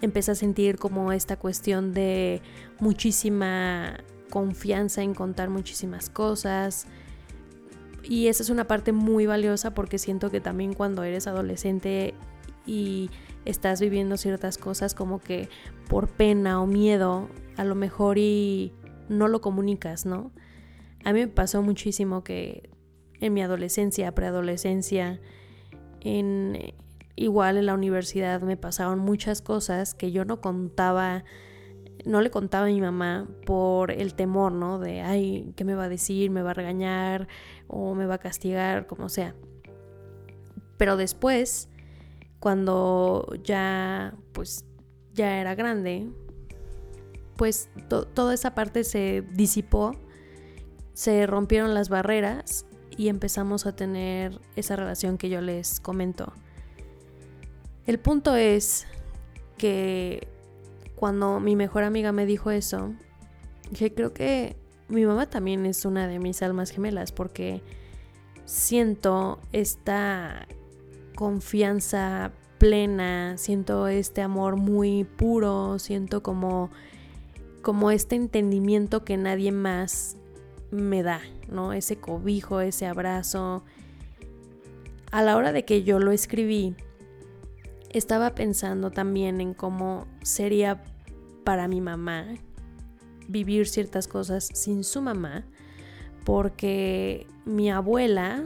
Empecé 0.01 0.31
a 0.31 0.35
sentir 0.35 0.77
como 0.77 1.11
esta 1.11 1.37
cuestión 1.37 1.93
de 1.93 2.41
muchísima 2.79 3.99
confianza 4.29 5.01
en 5.01 5.13
contar 5.13 5.49
muchísimas 5.49 6.09
cosas. 6.09 6.87
Y 8.03 8.27
esa 8.27 8.43
es 8.43 8.49
una 8.49 8.65
parte 8.65 8.93
muy 8.93 9.25
valiosa 9.25 9.73
porque 9.73 9.97
siento 9.97 10.31
que 10.31 10.39
también 10.39 10.73
cuando 10.73 11.03
eres 11.03 11.27
adolescente 11.27 12.13
y 12.65 13.09
estás 13.43 13.81
viviendo 13.81 14.15
ciertas 14.15 14.57
cosas 14.57 14.93
como 14.93 15.19
que 15.19 15.49
por 15.89 16.07
pena 16.07 16.61
o 16.61 16.67
miedo, 16.67 17.27
a 17.57 17.65
lo 17.65 17.75
mejor 17.75 18.17
y 18.17 18.71
no 19.09 19.27
lo 19.27 19.41
comunicas, 19.41 20.05
¿no? 20.05 20.31
A 21.03 21.13
mí 21.13 21.21
me 21.21 21.27
pasó 21.27 21.61
muchísimo 21.61 22.23
que 22.23 22.69
en 23.19 23.33
mi 23.33 23.41
adolescencia, 23.41 24.13
preadolescencia, 24.13 25.19
en 26.01 26.73
igual 27.15 27.57
en 27.57 27.65
la 27.65 27.73
universidad 27.73 28.41
me 28.41 28.55
pasaron 28.55 28.99
muchas 28.99 29.41
cosas 29.41 29.93
que 29.93 30.11
yo 30.11 30.23
no 30.23 30.39
contaba 30.39 31.25
no 32.05 32.21
le 32.21 32.29
contaba 32.29 32.65
a 32.65 32.69
mi 32.69 32.81
mamá 32.81 33.27
por 33.45 33.91
el 33.91 34.13
temor, 34.13 34.51
¿no? 34.51 34.79
De, 34.79 35.01
ay, 35.01 35.53
¿qué 35.55 35.63
me 35.65 35.75
va 35.75 35.85
a 35.85 35.89
decir? 35.89 36.29
¿Me 36.31 36.41
va 36.41 36.51
a 36.51 36.53
regañar? 36.53 37.27
¿O 37.67 37.93
me 37.95 38.05
va 38.05 38.15
a 38.15 38.19
castigar? 38.19 38.87
Como 38.87 39.09
sea. 39.09 39.35
Pero 40.77 40.97
después, 40.97 41.69
cuando 42.39 43.27
ya, 43.43 44.15
pues, 44.31 44.65
ya 45.13 45.39
era 45.39 45.55
grande, 45.55 46.07
pues 47.35 47.69
toda 48.13 48.33
esa 48.33 48.55
parte 48.55 48.83
se 48.83 49.23
disipó, 49.33 49.91
se 50.99 51.25
rompieron 51.27 51.73
las 51.73 51.87
barreras 51.87 52.65
y 52.97 53.07
empezamos 53.07 53.65
a 53.65 53.73
tener 53.73 54.41
esa 54.57 54.75
relación 54.75 55.17
que 55.17 55.29
yo 55.29 55.39
les 55.39 55.79
comento. 55.79 56.33
El 57.85 57.99
punto 57.99 58.35
es 58.35 58.85
que 59.57 60.27
cuando 60.95 61.39
mi 61.39 61.55
mejor 61.55 61.83
amiga 61.83 62.11
me 62.11 62.25
dijo 62.25 62.51
eso, 62.51 62.91
dije, 63.71 63.93
creo 63.93 64.13
que 64.13 64.57
mi 64.89 65.05
mamá 65.05 65.29
también 65.29 65.65
es 65.65 65.85
una 65.85 66.05
de 66.05 66.19
mis 66.19 66.41
almas 66.41 66.69
gemelas 66.69 67.13
porque 67.13 67.61
siento 68.43 69.39
esta 69.53 70.49
confianza 71.15 72.33
plena, 72.57 73.37
siento 73.37 73.87
este 73.87 74.21
amor 74.21 74.57
muy 74.57 75.05
puro, 75.05 75.79
siento 75.79 76.21
como 76.21 76.69
como 77.61 77.89
este 77.91 78.17
entendimiento 78.17 79.05
que 79.05 79.15
nadie 79.15 79.53
más 79.53 80.17
me 80.71 81.03
da, 81.03 81.21
¿no? 81.49 81.73
Ese 81.73 81.97
cobijo, 81.97 82.61
ese 82.61 82.85
abrazo. 82.85 83.63
A 85.11 85.21
la 85.23 85.35
hora 85.37 85.51
de 85.51 85.65
que 85.65 85.83
yo 85.83 85.99
lo 85.99 86.11
escribí, 86.11 86.75
estaba 87.89 88.35
pensando 88.35 88.91
también 88.91 89.41
en 89.41 89.53
cómo 89.53 90.05
sería 90.21 90.83
para 91.43 91.67
mi 91.67 91.81
mamá 91.81 92.25
vivir 93.27 93.67
ciertas 93.67 94.07
cosas 94.07 94.49
sin 94.53 94.83
su 94.83 95.01
mamá, 95.01 95.45
porque 96.25 97.27
mi 97.45 97.71
abuela, 97.71 98.43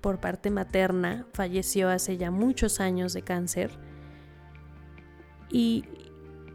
por 0.00 0.20
parte 0.20 0.50
materna, 0.50 1.26
falleció 1.32 1.88
hace 1.88 2.16
ya 2.16 2.30
muchos 2.30 2.80
años 2.80 3.12
de 3.12 3.22
cáncer. 3.22 3.72
Y 5.50 5.84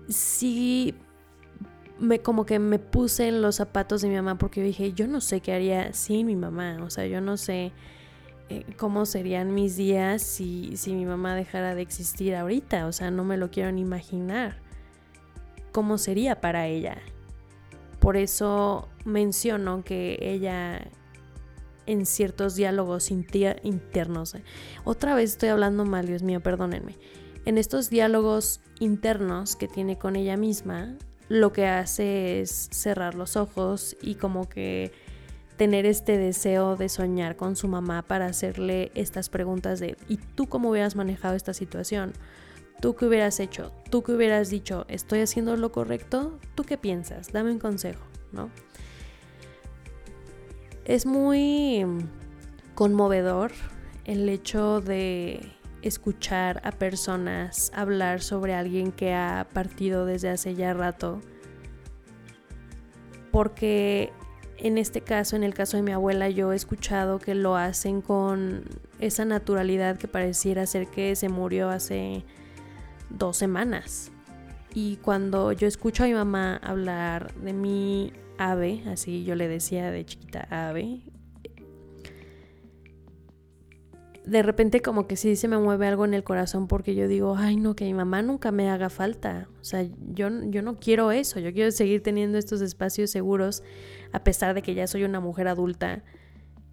sí, 0.07 0.95
me, 1.99 2.19
como 2.19 2.45
que 2.45 2.59
me 2.59 2.79
puse 2.79 3.27
en 3.27 3.41
los 3.41 3.55
zapatos 3.55 4.01
de 4.01 4.09
mi 4.09 4.15
mamá 4.15 4.37
porque 4.37 4.61
dije, 4.63 4.93
yo 4.93 5.07
no 5.07 5.21
sé 5.21 5.41
qué 5.41 5.53
haría 5.53 5.93
sin 5.93 6.27
mi 6.27 6.35
mamá, 6.35 6.77
o 6.83 6.89
sea, 6.89 7.05
yo 7.07 7.21
no 7.21 7.37
sé 7.37 7.71
eh, 8.49 8.65
cómo 8.77 9.05
serían 9.05 9.53
mis 9.53 9.77
días 9.77 10.23
si, 10.23 10.75
si 10.75 10.93
mi 10.93 11.05
mamá 11.05 11.35
dejara 11.35 11.75
de 11.75 11.83
existir 11.83 12.35
ahorita. 12.35 12.87
O 12.87 12.91
sea, 12.91 13.11
no 13.11 13.23
me 13.23 13.37
lo 13.37 13.51
quiero 13.51 13.71
ni 13.71 13.81
imaginar. 13.81 14.57
¿Cómo 15.71 15.99
sería 15.99 16.41
para 16.41 16.65
ella? 16.65 16.97
Por 17.99 18.17
eso 18.17 18.89
menciono 19.05 19.83
que 19.83 20.17
ella 20.19 20.87
en 21.85 22.05
ciertos 22.07 22.55
diálogos 22.55 23.11
internos. 23.11 24.33
Eh, 24.35 24.43
otra 24.83 25.13
vez 25.13 25.31
estoy 25.31 25.49
hablando 25.49 25.85
mal, 25.85 26.07
Dios 26.07 26.23
mío, 26.23 26.41
perdónenme. 26.41 26.97
En 27.45 27.57
estos 27.57 27.89
diálogos 27.89 28.61
internos 28.79 29.55
que 29.55 29.67
tiene 29.67 29.97
con 29.97 30.15
ella 30.15 30.37
misma, 30.37 30.95
lo 31.29 31.53
que 31.53 31.67
hace 31.67 32.41
es 32.41 32.69
cerrar 32.71 33.15
los 33.15 33.37
ojos 33.37 33.95
y 34.01 34.15
como 34.15 34.49
que 34.49 34.91
tener 35.57 35.85
este 35.85 36.17
deseo 36.17 36.75
de 36.75 36.89
soñar 36.89 37.35
con 37.35 37.55
su 37.55 37.67
mamá 37.67 38.01
para 38.01 38.25
hacerle 38.25 38.91
estas 38.95 39.29
preguntas 39.29 39.79
de 39.79 39.95
¿y 40.07 40.17
tú 40.17 40.47
cómo 40.47 40.69
hubieras 40.71 40.95
manejado 40.95 41.35
esta 41.35 41.53
situación? 41.53 42.13
¿Tú 42.81 42.95
qué 42.95 43.05
hubieras 43.05 43.39
hecho? 43.39 43.71
¿Tú 43.89 44.01
qué 44.01 44.13
hubieras 44.13 44.49
dicho? 44.49 44.85
¿Estoy 44.87 45.19
haciendo 45.19 45.55
lo 45.57 45.71
correcto? 45.71 46.39
¿Tú 46.55 46.63
qué 46.63 46.77
piensas? 46.77 47.31
Dame 47.31 47.51
un 47.51 47.59
consejo, 47.59 48.05
¿no? 48.31 48.49
Es 50.85 51.05
muy 51.05 51.85
conmovedor 52.75 53.51
el 54.05 54.29
hecho 54.29 54.79
de 54.79 55.58
escuchar 55.81 56.61
a 56.63 56.71
personas 56.71 57.71
hablar 57.73 58.21
sobre 58.21 58.53
alguien 58.53 58.91
que 58.91 59.13
ha 59.13 59.47
partido 59.53 60.05
desde 60.05 60.29
hace 60.29 60.55
ya 60.55 60.73
rato 60.73 61.21
porque 63.31 64.11
en 64.57 64.77
este 64.77 65.01
caso, 65.01 65.35
en 65.35 65.43
el 65.43 65.53
caso 65.53 65.77
de 65.77 65.83
mi 65.83 65.91
abuela, 65.91 66.29
yo 66.29 66.51
he 66.51 66.55
escuchado 66.55 67.19
que 67.19 67.33
lo 67.33 67.55
hacen 67.55 68.01
con 68.01 68.65
esa 68.99 69.23
naturalidad 69.23 69.97
que 69.97 70.07
pareciera 70.07 70.65
ser 70.65 70.87
que 70.87 71.15
se 71.15 71.29
murió 71.29 71.69
hace 71.69 72.25
dos 73.09 73.37
semanas. 73.37 74.11
Y 74.73 74.97
cuando 74.97 75.51
yo 75.53 75.67
escucho 75.67 76.03
a 76.03 76.07
mi 76.07 76.13
mamá 76.13 76.57
hablar 76.57 77.33
de 77.35 77.53
mi 77.53 78.13
ave, 78.37 78.83
así 78.91 79.23
yo 79.23 79.35
le 79.35 79.47
decía 79.47 79.91
de 79.91 80.05
chiquita 80.05 80.47
ave, 80.49 81.01
de 84.29 84.43
repente 84.43 84.81
como 84.81 85.07
que 85.07 85.15
sí 85.15 85.35
se 85.35 85.47
me 85.47 85.57
mueve 85.57 85.87
algo 85.87 86.05
en 86.05 86.13
el 86.13 86.23
corazón 86.23 86.67
porque 86.67 86.93
yo 86.93 87.07
digo, 87.07 87.35
ay 87.37 87.57
no, 87.57 87.75
que 87.75 87.85
mi 87.85 87.93
mamá 87.93 88.21
nunca 88.21 88.51
me 88.51 88.69
haga 88.69 88.89
falta. 88.89 89.47
O 89.59 89.63
sea, 89.63 89.83
yo, 90.13 90.29
yo 90.45 90.61
no 90.61 90.75
quiero 90.75 91.11
eso, 91.11 91.39
yo 91.39 91.51
quiero 91.51 91.71
seguir 91.71 92.03
teniendo 92.03 92.37
estos 92.37 92.61
espacios 92.61 93.09
seguros 93.09 93.63
a 94.11 94.23
pesar 94.23 94.53
de 94.53 94.61
que 94.61 94.75
ya 94.75 94.87
soy 94.87 95.03
una 95.03 95.19
mujer 95.19 95.47
adulta. 95.47 96.03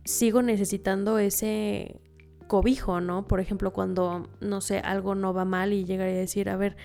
Sigo 0.05 0.43
necesitando 0.43 1.19
ese 1.19 2.01
cobijo, 2.47 3.01
¿no? 3.01 3.27
Por 3.27 3.41
ejemplo, 3.41 3.73
cuando, 3.73 4.29
no 4.41 4.61
sé, 4.61 4.79
algo 4.79 5.15
no 5.15 5.33
va 5.33 5.45
mal 5.45 5.73
y 5.73 5.85
llegaría 5.85 6.15
a 6.15 6.19
decir, 6.19 6.49
a 6.49 6.57
ver, 6.57 6.77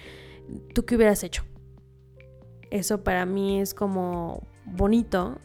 ¿tú 0.74 0.86
qué 0.86 0.96
hubieras 0.96 1.24
hecho? 1.24 1.44
Eso 2.72 3.04
para 3.04 3.26
mí 3.26 3.60
es 3.60 3.74
como 3.74 4.48
bonito. 4.66 5.38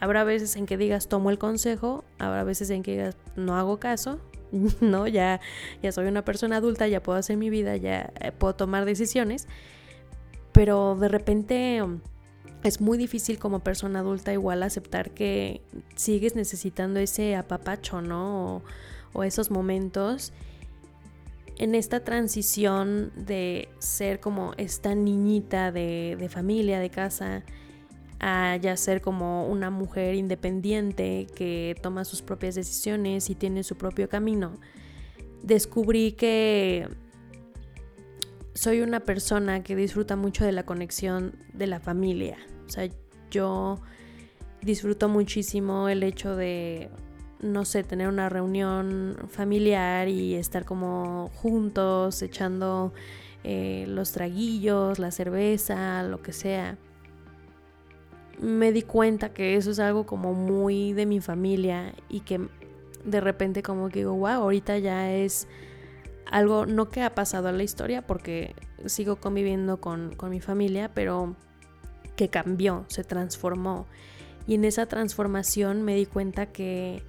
Habrá 0.00 0.24
veces 0.24 0.56
en 0.56 0.66
que 0.66 0.76
digas 0.76 1.08
tomo 1.08 1.30
el 1.30 1.38
consejo, 1.38 2.04
habrá 2.18 2.44
veces 2.44 2.70
en 2.70 2.82
que 2.82 2.92
digas 2.92 3.16
no 3.36 3.56
hago 3.56 3.78
caso, 3.78 4.18
¿no? 4.80 5.06
Ya, 5.06 5.40
ya 5.82 5.92
soy 5.92 6.06
una 6.06 6.24
persona 6.24 6.56
adulta, 6.56 6.88
ya 6.88 7.02
puedo 7.02 7.18
hacer 7.18 7.36
mi 7.36 7.50
vida, 7.50 7.76
ya 7.76 8.12
eh, 8.20 8.32
puedo 8.32 8.54
tomar 8.54 8.84
decisiones, 8.84 9.46
pero 10.52 10.96
de 10.96 11.08
repente 11.08 11.82
um, 11.82 12.00
es 12.62 12.80
muy 12.80 12.98
difícil 12.98 13.38
como 13.38 13.60
persona 13.60 14.00
adulta 14.00 14.32
igual 14.32 14.62
aceptar 14.62 15.12
que 15.12 15.62
sigues 15.94 16.34
necesitando 16.34 17.00
ese 17.00 17.36
apapacho, 17.36 18.00
¿no? 18.02 18.62
O, 19.12 19.24
esos 19.24 19.50
momentos 19.50 20.32
en 21.56 21.74
esta 21.74 22.04
transición 22.04 23.12
de 23.16 23.68
ser 23.80 24.20
como 24.20 24.54
esta 24.56 24.94
niñita 24.94 25.72
de, 25.72 26.16
de 26.18 26.28
familia, 26.28 26.78
de 26.78 26.90
casa, 26.90 27.42
a 28.20 28.56
ya 28.56 28.76
ser 28.76 29.00
como 29.00 29.46
una 29.46 29.70
mujer 29.70 30.14
independiente 30.14 31.26
que 31.34 31.74
toma 31.82 32.04
sus 32.04 32.20
propias 32.20 32.54
decisiones 32.54 33.30
y 33.30 33.34
tiene 33.34 33.64
su 33.64 33.76
propio 33.76 34.08
camino, 34.08 34.52
descubrí 35.42 36.12
que 36.12 36.86
soy 38.54 38.82
una 38.82 39.00
persona 39.00 39.62
que 39.62 39.74
disfruta 39.74 40.16
mucho 40.16 40.44
de 40.44 40.52
la 40.52 40.64
conexión 40.64 41.34
de 41.54 41.66
la 41.66 41.80
familia. 41.80 42.36
O 42.66 42.68
sea, 42.68 42.90
yo 43.30 43.80
disfruto 44.60 45.08
muchísimo 45.08 45.88
el 45.88 46.02
hecho 46.02 46.36
de, 46.36 46.90
no 47.40 47.64
sé, 47.64 47.84
tener 47.84 48.08
una 48.08 48.28
reunión 48.28 49.16
familiar 49.30 50.08
y 50.08 50.34
estar 50.34 50.66
como 50.66 51.30
juntos, 51.36 52.20
echando 52.20 52.92
eh, 53.44 53.86
los 53.88 54.12
traguillos, 54.12 54.98
la 54.98 55.10
cerveza, 55.10 56.02
lo 56.02 56.20
que 56.20 56.34
sea 56.34 56.76
me 58.40 58.72
di 58.72 58.82
cuenta 58.82 59.32
que 59.32 59.56
eso 59.56 59.70
es 59.70 59.78
algo 59.78 60.06
como 60.06 60.32
muy 60.32 60.92
de 60.92 61.06
mi 61.06 61.20
familia 61.20 61.94
y 62.08 62.20
que 62.20 62.40
de 63.04 63.20
repente 63.20 63.62
como 63.62 63.88
que 63.88 64.00
digo, 64.00 64.14
wow, 64.14 64.28
ahorita 64.28 64.78
ya 64.78 65.12
es 65.12 65.46
algo 66.30 66.64
no 66.64 66.88
que 66.88 67.02
ha 67.02 67.14
pasado 67.14 67.48
a 67.48 67.52
la 67.52 67.62
historia 67.62 68.06
porque 68.06 68.54
sigo 68.86 69.16
conviviendo 69.16 69.80
con, 69.80 70.14
con 70.14 70.30
mi 70.30 70.40
familia, 70.40 70.90
pero 70.94 71.36
que 72.16 72.28
cambió, 72.28 72.84
se 72.88 73.04
transformó. 73.04 73.86
Y 74.46 74.54
en 74.54 74.64
esa 74.64 74.86
transformación 74.86 75.82
me 75.82 75.94
di 75.94 76.06
cuenta 76.06 76.46
que 76.46 77.02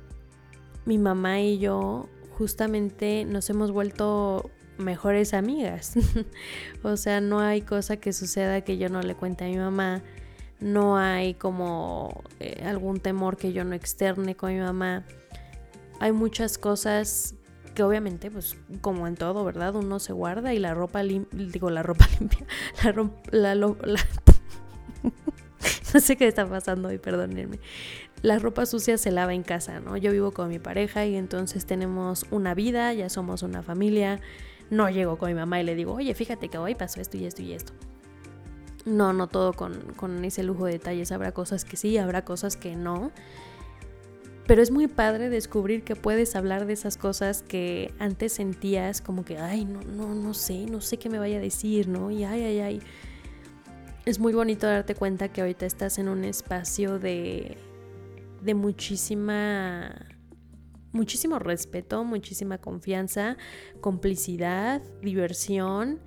mi 0.85 0.97
mamá 0.97 1.39
y 1.39 1.59
yo 1.59 2.09
justamente 2.37 3.25
nos 3.25 3.49
hemos 3.49 3.71
vuelto 3.71 4.49
mejores 4.77 5.33
amigas. 5.33 5.93
o 6.83 6.97
sea, 6.97 7.21
no 7.21 7.39
hay 7.39 7.61
cosa 7.61 7.97
que 7.97 8.11
suceda 8.11 8.61
que 8.61 8.77
yo 8.77 8.89
no 8.89 9.01
le 9.01 9.15
cuente 9.15 9.45
a 9.45 9.47
mi 9.47 9.57
mamá 9.57 10.03
no 10.61 10.97
hay 10.97 11.33
como 11.33 12.23
eh, 12.39 12.63
algún 12.65 12.99
temor 12.99 13.35
que 13.35 13.51
yo 13.51 13.65
no 13.65 13.75
externe 13.75 14.35
con 14.35 14.53
mi 14.53 14.59
mamá. 14.59 15.03
Hay 15.99 16.11
muchas 16.11 16.57
cosas 16.57 17.35
que 17.73 17.83
obviamente, 17.83 18.29
pues 18.29 18.57
como 18.81 19.07
en 19.07 19.15
todo, 19.15 19.43
¿verdad? 19.43 19.75
Uno 19.75 19.99
se 19.99 20.13
guarda 20.13 20.53
y 20.53 20.59
la 20.59 20.73
ropa 20.73 21.03
limpia, 21.03 21.47
digo 21.47 21.69
la 21.69 21.83
ropa 21.83 22.07
limpia, 22.19 22.45
la, 23.31 23.55
la, 23.55 23.65
no 25.93 25.99
sé 25.99 26.15
qué 26.15 26.27
está 26.27 26.47
pasando 26.47 26.89
hoy, 26.89 26.99
perdónenme. 26.99 27.59
La 28.21 28.37
ropa 28.37 28.67
sucia 28.67 28.99
se 28.99 29.11
lava 29.11 29.33
en 29.33 29.41
casa, 29.41 29.79
¿no? 29.79 29.97
Yo 29.97 30.11
vivo 30.11 30.31
con 30.31 30.49
mi 30.49 30.59
pareja 30.59 31.05
y 31.05 31.15
entonces 31.15 31.65
tenemos 31.65 32.27
una 32.29 32.53
vida, 32.53 32.93
ya 32.93 33.09
somos 33.09 33.41
una 33.41 33.63
familia. 33.63 34.19
No 34.69 34.89
llego 34.89 35.17
con 35.17 35.29
mi 35.29 35.35
mamá 35.35 35.59
y 35.59 35.63
le 35.63 35.73
digo, 35.73 35.93
oye, 35.93 36.13
fíjate 36.13 36.49
que 36.49 36.59
hoy 36.59 36.75
pasó 36.75 37.01
esto 37.01 37.17
y 37.17 37.25
esto 37.25 37.41
y 37.41 37.53
esto. 37.53 37.73
No, 38.85 39.13
no 39.13 39.27
todo 39.27 39.53
con, 39.53 40.25
ese 40.25 40.43
lujo 40.43 40.65
de 40.65 40.73
detalles. 40.73 41.11
Habrá 41.11 41.31
cosas 41.31 41.65
que 41.65 41.77
sí, 41.77 41.97
habrá 41.97 42.25
cosas 42.25 42.57
que 42.57 42.75
no. 42.75 43.11
Pero 44.47 44.61
es 44.61 44.71
muy 44.71 44.87
padre 44.87 45.29
descubrir 45.29 45.83
que 45.83 45.95
puedes 45.95 46.35
hablar 46.35 46.65
de 46.65 46.73
esas 46.73 46.97
cosas 46.97 47.43
que 47.43 47.93
antes 47.99 48.33
sentías 48.33 48.99
como 48.99 49.23
que, 49.23 49.37
ay, 49.37 49.65
no, 49.65 49.81
no, 49.81 50.15
no 50.15 50.33
sé, 50.33 50.65
no 50.65 50.81
sé 50.81 50.97
qué 50.97 51.09
me 51.09 51.19
vaya 51.19 51.37
a 51.37 51.41
decir, 51.41 51.87
¿no? 51.87 52.11
Y 52.11 52.23
ay, 52.23 52.43
ay, 52.43 52.59
ay. 52.59 52.81
Es 54.05 54.19
muy 54.19 54.33
bonito 54.33 54.65
darte 54.65 54.95
cuenta 54.95 55.29
que 55.29 55.41
ahorita 55.41 55.65
estás 55.65 55.99
en 55.99 56.09
un 56.09 56.23
espacio 56.23 56.97
de, 56.97 57.57
de 58.41 58.55
muchísima, 58.55 59.93
muchísimo 60.91 61.37
respeto, 61.37 62.03
muchísima 62.03 62.57
confianza, 62.57 63.37
complicidad, 63.79 64.81
diversión 65.01 65.99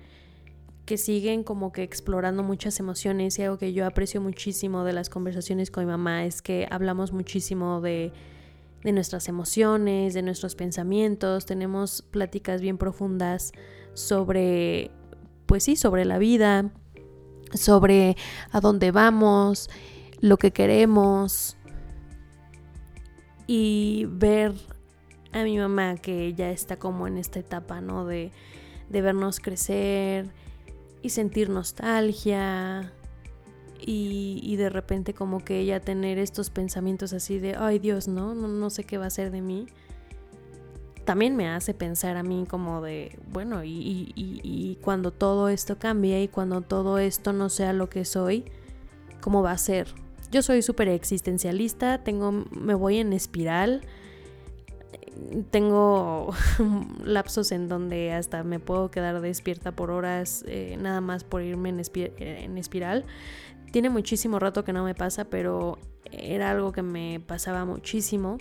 que 0.85 0.97
siguen 0.97 1.43
como 1.43 1.71
que 1.71 1.83
explorando 1.83 2.43
muchas 2.43 2.79
emociones 2.79 3.39
y 3.39 3.43
algo 3.43 3.57
que 3.57 3.73
yo 3.73 3.85
aprecio 3.85 4.21
muchísimo 4.21 4.83
de 4.83 4.93
las 4.93 5.09
conversaciones 5.09 5.71
con 5.71 5.85
mi 5.85 5.91
mamá 5.91 6.25
es 6.25 6.41
que 6.41 6.67
hablamos 6.69 7.11
muchísimo 7.11 7.81
de, 7.81 8.13
de 8.83 8.91
nuestras 8.91 9.27
emociones, 9.27 10.13
de 10.13 10.21
nuestros 10.21 10.55
pensamientos, 10.55 11.45
tenemos 11.45 12.03
pláticas 12.03 12.61
bien 12.61 12.77
profundas 12.77 13.51
sobre, 13.93 14.91
pues 15.47 15.63
sí, 15.63 15.75
sobre 15.75 16.05
la 16.05 16.19
vida, 16.19 16.71
sobre 17.53 18.15
a 18.51 18.61
dónde 18.61 18.91
vamos, 18.91 19.69
lo 20.21 20.37
que 20.37 20.51
queremos 20.51 21.57
y 23.47 24.05
ver 24.07 24.53
a 25.31 25.43
mi 25.43 25.57
mamá 25.57 25.95
que 25.97 26.33
ya 26.33 26.51
está 26.51 26.77
como 26.77 27.07
en 27.07 27.17
esta 27.17 27.39
etapa, 27.39 27.81
¿no? 27.81 28.05
De, 28.05 28.31
de 28.89 29.01
vernos 29.01 29.39
crecer, 29.39 30.31
y 31.05 31.09
sentir 31.09 31.49
nostalgia 31.49 32.91
y, 33.79 34.55
de 34.55 34.69
repente 34.69 35.13
como 35.13 35.45
que 35.45 35.59
ella 35.59 35.79
tener 35.79 36.17
estos 36.17 36.49
pensamientos 36.49 37.13
así 37.13 37.37
de, 37.37 37.55
ay 37.55 37.77
Dios, 37.77 38.07
¿no? 38.07 38.33
¿no? 38.33 38.69
sé 38.71 38.85
qué 38.85 38.97
va 38.97 39.05
a 39.05 39.09
ser 39.11 39.29
de 39.29 39.41
mí. 39.41 39.67
También 41.03 41.35
me 41.35 41.47
hace 41.47 41.75
pensar 41.75 42.17
a 42.17 42.23
mí 42.23 42.47
como 42.49 42.81
de, 42.81 43.19
bueno, 43.31 43.63
y, 43.63 44.11
y 44.15 44.79
cuando 44.81 45.11
todo 45.11 45.49
esto 45.49 45.77
cambie 45.77 46.23
y 46.23 46.27
cuando 46.27 46.61
todo 46.61 46.97
esto 46.97 47.31
no 47.31 47.49
sea 47.49 47.73
lo 47.73 47.87
que 47.87 48.03
soy, 48.03 48.45
¿cómo 49.21 49.43
va 49.43 49.51
a 49.51 49.57
ser? 49.59 49.93
Yo 50.31 50.41
soy 50.41 50.63
súper 50.63 50.87
existencialista, 50.87 52.03
tengo, 52.03 52.31
me 52.31 52.73
voy 52.73 52.97
en 52.97 53.13
espiral, 53.13 53.81
tengo 55.51 56.33
lapsos 57.03 57.51
en 57.51 57.67
donde 57.67 58.13
hasta 58.13 58.43
me 58.43 58.59
puedo 58.59 58.91
quedar 58.91 59.21
despierta 59.21 59.71
por 59.71 59.91
horas 59.91 60.43
eh, 60.47 60.77
nada 60.79 61.01
más 61.01 61.23
por 61.23 61.41
irme 61.41 61.69
en, 61.69 62.57
espiral. 62.57 63.05
Tiene 63.71 63.89
muchísimo 63.89 64.39
rato 64.39 64.63
que 64.63 64.73
no 64.73 64.83
me 64.83 64.95
pasa, 64.95 65.25
pero 65.25 65.79
era 66.11 66.51
algo 66.51 66.71
que 66.71 66.81
me 66.81 67.19
pasaba 67.19 67.65
muchísimo. 67.65 68.37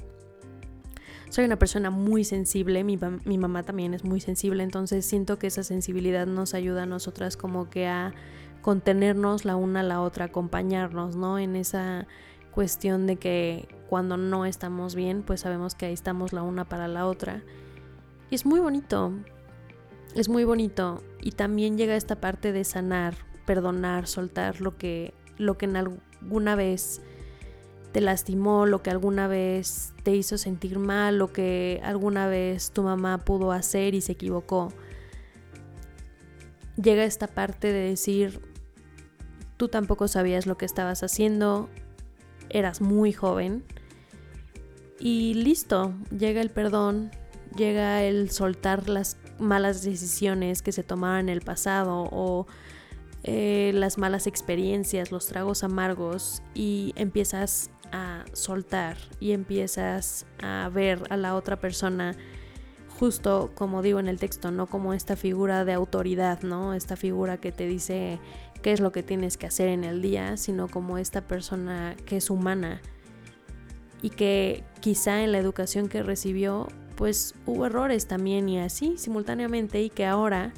Soy 1.30 1.44
una 1.44 1.58
persona 1.58 1.90
muy 1.90 2.22
sensible, 2.22 2.84
mi, 2.84 2.96
mi 3.24 3.38
mamá 3.38 3.64
también 3.64 3.92
es 3.92 4.04
muy 4.04 4.20
sensible, 4.20 4.62
entonces 4.62 5.04
siento 5.04 5.36
que 5.38 5.48
esa 5.48 5.64
sensibilidad 5.64 6.26
nos 6.26 6.54
ayuda 6.54 6.84
a 6.84 6.86
nosotras 6.86 7.36
como 7.36 7.68
que 7.70 7.88
a 7.88 8.14
contenernos 8.62 9.44
la 9.44 9.56
una 9.56 9.80
a 9.80 9.82
la 9.82 10.00
otra, 10.00 10.26
acompañarnos, 10.26 11.16
¿no? 11.16 11.38
En 11.38 11.56
esa 11.56 12.06
cuestión 12.54 13.06
de 13.06 13.16
que 13.16 13.68
cuando 13.88 14.16
no 14.16 14.46
estamos 14.46 14.94
bien, 14.94 15.22
pues 15.22 15.40
sabemos 15.40 15.74
que 15.74 15.86
ahí 15.86 15.92
estamos 15.92 16.32
la 16.32 16.42
una 16.42 16.64
para 16.64 16.86
la 16.86 17.06
otra. 17.06 17.42
Y 18.30 18.36
es 18.36 18.46
muy 18.46 18.60
bonito, 18.60 19.12
es 20.14 20.28
muy 20.28 20.44
bonito. 20.44 21.02
Y 21.20 21.32
también 21.32 21.76
llega 21.76 21.96
esta 21.96 22.20
parte 22.20 22.52
de 22.52 22.64
sanar, 22.64 23.16
perdonar, 23.44 24.06
soltar 24.06 24.60
lo 24.60 24.76
que, 24.78 25.14
lo 25.36 25.58
que 25.58 25.66
en 25.66 25.76
alguna 25.76 26.54
vez 26.54 27.02
te 27.92 28.00
lastimó, 28.00 28.66
lo 28.66 28.82
que 28.82 28.90
alguna 28.90 29.28
vez 29.28 29.92
te 30.02 30.14
hizo 30.14 30.38
sentir 30.38 30.78
mal, 30.78 31.18
lo 31.18 31.32
que 31.32 31.80
alguna 31.84 32.26
vez 32.26 32.70
tu 32.70 32.82
mamá 32.82 33.18
pudo 33.18 33.52
hacer 33.52 33.94
y 33.94 34.00
se 34.00 34.12
equivocó. 34.12 34.72
Llega 36.76 37.04
esta 37.04 37.28
parte 37.28 37.72
de 37.72 37.90
decir, 37.90 38.40
tú 39.56 39.68
tampoco 39.68 40.08
sabías 40.08 40.46
lo 40.46 40.56
que 40.56 40.66
estabas 40.66 41.04
haciendo, 41.04 41.68
eras 42.50 42.80
muy 42.80 43.12
joven. 43.12 43.64
Y 45.00 45.34
listo, 45.34 45.92
llega 46.16 46.40
el 46.40 46.50
perdón, 46.50 47.10
llega 47.56 48.02
el 48.02 48.30
soltar 48.30 48.88
las 48.88 49.16
malas 49.38 49.82
decisiones 49.82 50.62
que 50.62 50.72
se 50.72 50.82
tomaron 50.82 51.20
en 51.20 51.28
el 51.28 51.40
pasado 51.40 52.08
o 52.10 52.46
eh, 53.24 53.72
las 53.74 53.98
malas 53.98 54.26
experiencias, 54.26 55.10
los 55.10 55.26
tragos 55.26 55.64
amargos 55.64 56.42
y 56.54 56.92
empiezas 56.96 57.70
a 57.90 58.24
soltar 58.32 58.96
y 59.20 59.32
empiezas 59.32 60.26
a 60.42 60.70
ver 60.72 61.02
a 61.10 61.16
la 61.16 61.34
otra 61.34 61.58
persona 61.58 62.16
justo 62.98 63.50
como 63.54 63.82
digo 63.82 63.98
en 63.98 64.08
el 64.08 64.18
texto, 64.18 64.50
no 64.50 64.66
como 64.66 64.94
esta 64.94 65.16
figura 65.16 65.64
de 65.64 65.72
autoridad, 65.72 66.42
¿no? 66.42 66.74
Esta 66.74 66.96
figura 66.96 67.38
que 67.38 67.52
te 67.52 67.66
dice 67.66 68.18
qué 68.64 68.72
es 68.72 68.80
lo 68.80 68.92
que 68.92 69.02
tienes 69.02 69.36
que 69.36 69.46
hacer 69.46 69.68
en 69.68 69.84
el 69.84 70.00
día, 70.00 70.38
sino 70.38 70.68
como 70.68 70.96
esta 70.96 71.20
persona 71.20 71.94
que 72.06 72.16
es 72.16 72.30
humana 72.30 72.80
y 74.00 74.08
que 74.08 74.64
quizá 74.80 75.22
en 75.22 75.32
la 75.32 75.38
educación 75.38 75.90
que 75.90 76.02
recibió 76.02 76.68
pues 76.96 77.34
hubo 77.44 77.66
errores 77.66 78.06
también 78.06 78.48
y 78.48 78.58
así 78.58 78.96
simultáneamente 78.96 79.82
y 79.82 79.90
que 79.90 80.06
ahora 80.06 80.54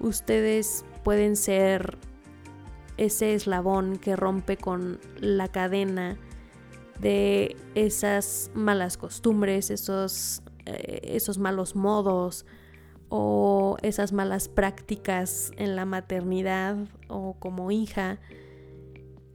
ustedes 0.00 0.84
pueden 1.04 1.36
ser 1.36 1.96
ese 2.96 3.34
eslabón 3.34 3.98
que 3.98 4.16
rompe 4.16 4.56
con 4.56 4.98
la 5.20 5.46
cadena 5.46 6.16
de 6.98 7.56
esas 7.76 8.50
malas 8.54 8.96
costumbres, 8.96 9.70
esos, 9.70 10.42
eh, 10.66 11.02
esos 11.04 11.38
malos 11.38 11.76
modos 11.76 12.46
o 13.16 13.76
esas 13.80 14.12
malas 14.12 14.48
prácticas 14.48 15.52
en 15.56 15.76
la 15.76 15.84
maternidad 15.84 16.76
o 17.06 17.34
como 17.38 17.70
hija. 17.70 18.18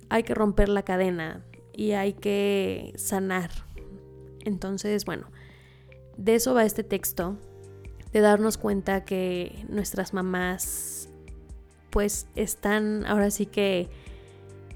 Hay 0.09 0.23
que 0.23 0.35
romper 0.35 0.67
la 0.67 0.83
cadena 0.83 1.45
y 1.71 1.93
hay 1.93 2.11
que 2.11 2.91
sanar. 2.97 3.51
Entonces, 4.43 5.05
bueno, 5.05 5.27
de 6.17 6.35
eso 6.35 6.53
va 6.53 6.65
este 6.65 6.83
texto, 6.83 7.37
de 8.11 8.19
darnos 8.19 8.57
cuenta 8.57 9.05
que 9.05 9.63
nuestras 9.69 10.13
mamás 10.13 11.07
pues 11.89 12.27
están 12.35 13.05
ahora 13.05 13.31
sí 13.31 13.45
que 13.45 13.89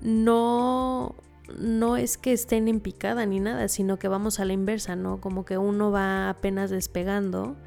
no 0.02 1.14
no 1.60 1.98
es 1.98 2.18
que 2.18 2.32
estén 2.32 2.70
en 2.70 2.80
picada 2.80 3.26
ni 3.26 3.42
nada, 3.42 3.68
sino 3.68 4.00
que 4.00 4.08
vamos 4.08 4.40
a 4.40 4.46
la 4.46 4.54
inversa, 4.54 4.96
¿no? 4.96 5.20
Como 5.20 5.44
que 5.44 5.58
uno 5.58 5.92
va 5.92 6.30
apenas 6.30 6.70
despegando 6.70 7.58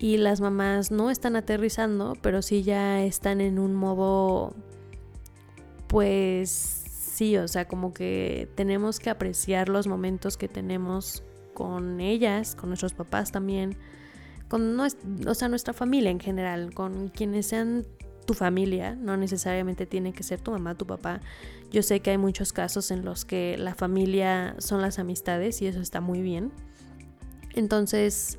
y 0.00 0.16
las 0.16 0.40
mamás 0.40 0.90
no 0.90 1.10
están 1.10 1.36
aterrizando, 1.36 2.14
pero 2.22 2.40
sí 2.40 2.62
ya 2.62 3.04
están 3.04 3.42
en 3.42 3.58
un 3.58 3.74
modo 3.74 4.54
pues 5.88 6.50
sí, 6.50 7.36
o 7.36 7.46
sea, 7.46 7.68
como 7.68 7.92
que 7.92 8.48
tenemos 8.54 8.98
que 8.98 9.10
apreciar 9.10 9.68
los 9.68 9.86
momentos 9.86 10.38
que 10.38 10.48
tenemos 10.48 11.22
con 11.52 12.00
ellas, 12.00 12.54
con 12.54 12.70
nuestros 12.70 12.94
papás 12.94 13.30
también, 13.30 13.76
con 14.48 14.80
o 14.80 15.34
sea, 15.34 15.48
nuestra 15.48 15.74
familia 15.74 16.10
en 16.10 16.20
general, 16.20 16.72
con 16.72 17.08
quienes 17.08 17.46
sean 17.46 17.84
tu 18.24 18.32
familia, 18.32 18.94
no 18.94 19.18
necesariamente 19.18 19.84
tiene 19.84 20.14
que 20.14 20.22
ser 20.22 20.40
tu 20.40 20.50
mamá, 20.50 20.76
tu 20.76 20.86
papá. 20.86 21.20
Yo 21.70 21.82
sé 21.82 22.00
que 22.00 22.10
hay 22.10 22.18
muchos 22.18 22.54
casos 22.54 22.90
en 22.90 23.04
los 23.04 23.26
que 23.26 23.56
la 23.58 23.74
familia 23.74 24.54
son 24.58 24.80
las 24.80 24.98
amistades 24.98 25.60
y 25.60 25.66
eso 25.66 25.80
está 25.80 26.00
muy 26.00 26.22
bien. 26.22 26.52
Entonces, 27.54 28.38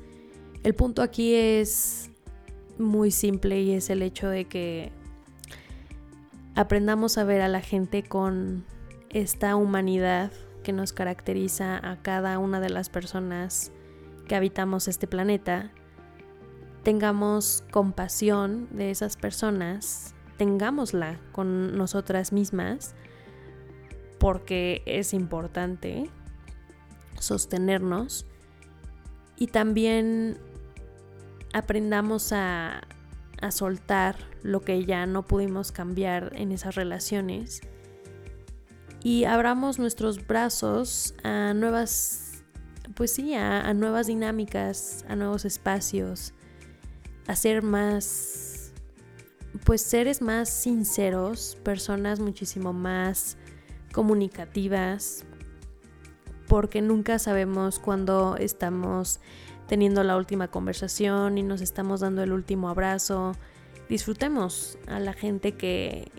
el 0.62 0.74
punto 0.74 1.02
aquí 1.02 1.34
es 1.34 2.10
muy 2.78 3.10
simple 3.10 3.60
y 3.60 3.72
es 3.72 3.90
el 3.90 4.02
hecho 4.02 4.28
de 4.28 4.44
que 4.44 4.92
aprendamos 6.54 7.18
a 7.18 7.24
ver 7.24 7.40
a 7.40 7.48
la 7.48 7.60
gente 7.60 8.02
con 8.02 8.64
esta 9.10 9.56
humanidad 9.56 10.32
que 10.62 10.72
nos 10.72 10.92
caracteriza 10.92 11.76
a 11.76 12.00
cada 12.02 12.38
una 12.38 12.60
de 12.60 12.70
las 12.70 12.88
personas 12.88 13.72
que 14.28 14.36
habitamos 14.36 14.88
este 14.88 15.06
planeta, 15.06 15.72
tengamos 16.84 17.64
compasión 17.72 18.68
de 18.70 18.90
esas 18.90 19.16
personas, 19.16 20.14
tengámosla 20.36 21.18
con 21.32 21.76
nosotras 21.76 22.32
mismas, 22.32 22.94
porque 24.18 24.82
es 24.86 25.12
importante 25.12 26.08
sostenernos 27.18 28.26
y 29.36 29.48
también 29.48 30.38
aprendamos 31.52 32.32
a, 32.32 32.82
a 33.40 33.50
soltar 33.50 34.16
lo 34.42 34.60
que 34.62 34.84
ya 34.84 35.06
no 35.06 35.24
pudimos 35.24 35.72
cambiar 35.72 36.32
en 36.34 36.52
esas 36.52 36.74
relaciones 36.74 37.62
y 39.04 39.24
abramos 39.24 39.78
nuestros 39.78 40.26
brazos 40.26 41.14
a 41.24 41.54
nuevas, 41.54 42.44
pues 42.94 43.12
sí, 43.12 43.34
a, 43.34 43.72
nuevas 43.74 44.06
dinámicas, 44.06 45.04
a 45.08 45.16
nuevos 45.16 45.44
espacios, 45.44 46.34
a 47.26 47.34
ser 47.34 47.62
más, 47.62 48.72
pues 49.64 49.82
seres 49.82 50.22
más 50.22 50.48
sinceros, 50.48 51.58
personas 51.64 52.20
muchísimo 52.20 52.72
más 52.72 53.36
comunicativas, 53.92 55.24
porque 56.46 56.80
nunca 56.80 57.18
sabemos 57.18 57.80
cuándo 57.80 58.36
estamos 58.36 59.18
teniendo 59.66 60.02
la 60.04 60.16
última 60.16 60.48
conversación 60.48 61.38
y 61.38 61.42
nos 61.42 61.60
estamos 61.60 62.00
dando 62.00 62.22
el 62.22 62.32
último 62.32 62.68
abrazo. 62.68 63.32
Disfrutemos 63.88 64.78
a 64.86 65.00
la 65.00 65.12
gente 65.12 65.52
que 65.52 66.10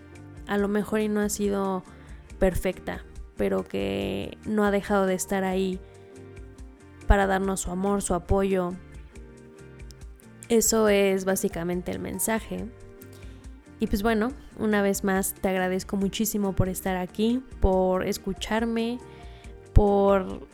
a 0.46 0.58
lo 0.58 0.68
mejor 0.68 1.00
y 1.00 1.08
no 1.08 1.20
ha 1.20 1.28
sido 1.28 1.82
perfecta, 2.38 3.04
pero 3.36 3.64
que 3.64 4.38
no 4.44 4.64
ha 4.64 4.70
dejado 4.70 5.06
de 5.06 5.14
estar 5.14 5.44
ahí 5.44 5.80
para 7.06 7.26
darnos 7.26 7.60
su 7.60 7.70
amor, 7.70 8.02
su 8.02 8.14
apoyo. 8.14 8.72
Eso 10.48 10.88
es 10.88 11.24
básicamente 11.24 11.90
el 11.90 11.98
mensaje. 11.98 12.66
Y 13.80 13.86
pues 13.86 14.02
bueno, 14.02 14.32
una 14.58 14.82
vez 14.82 15.04
más 15.04 15.34
te 15.34 15.48
agradezco 15.48 15.96
muchísimo 15.96 16.54
por 16.54 16.68
estar 16.68 16.96
aquí, 16.96 17.42
por 17.60 18.06
escucharme, 18.06 18.98
por 19.72 20.46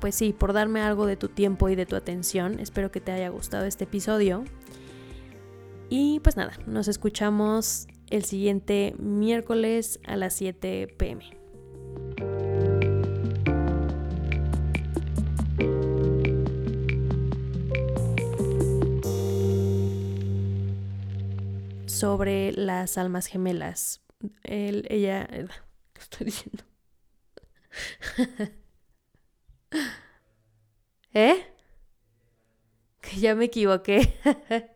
pues 0.00 0.14
sí, 0.14 0.32
por 0.32 0.52
darme 0.52 0.80
algo 0.80 1.06
de 1.06 1.16
tu 1.16 1.28
tiempo 1.28 1.68
y 1.68 1.74
de 1.74 1.86
tu 1.86 1.96
atención. 1.96 2.60
Espero 2.60 2.90
que 2.90 3.00
te 3.00 3.12
haya 3.12 3.28
gustado 3.28 3.64
este 3.64 3.84
episodio. 3.84 4.44
Y 5.88 6.20
pues 6.20 6.36
nada, 6.36 6.52
nos 6.66 6.88
escuchamos 6.88 7.86
el 8.10 8.24
siguiente 8.24 8.94
miércoles 8.98 10.00
a 10.06 10.16
las 10.16 10.34
7 10.34 10.94
pm. 10.96 11.24
Sobre 21.86 22.52
las 22.52 22.98
almas 22.98 23.26
gemelas. 23.26 24.02
ella... 24.42 25.26
¿Qué 25.92 26.00
estoy 26.00 26.26
diciendo? 26.26 26.64
¿Eh? 31.14 31.36
Que 33.00 33.20
ya 33.20 33.34
me 33.34 33.46
equivoqué. 33.46 34.14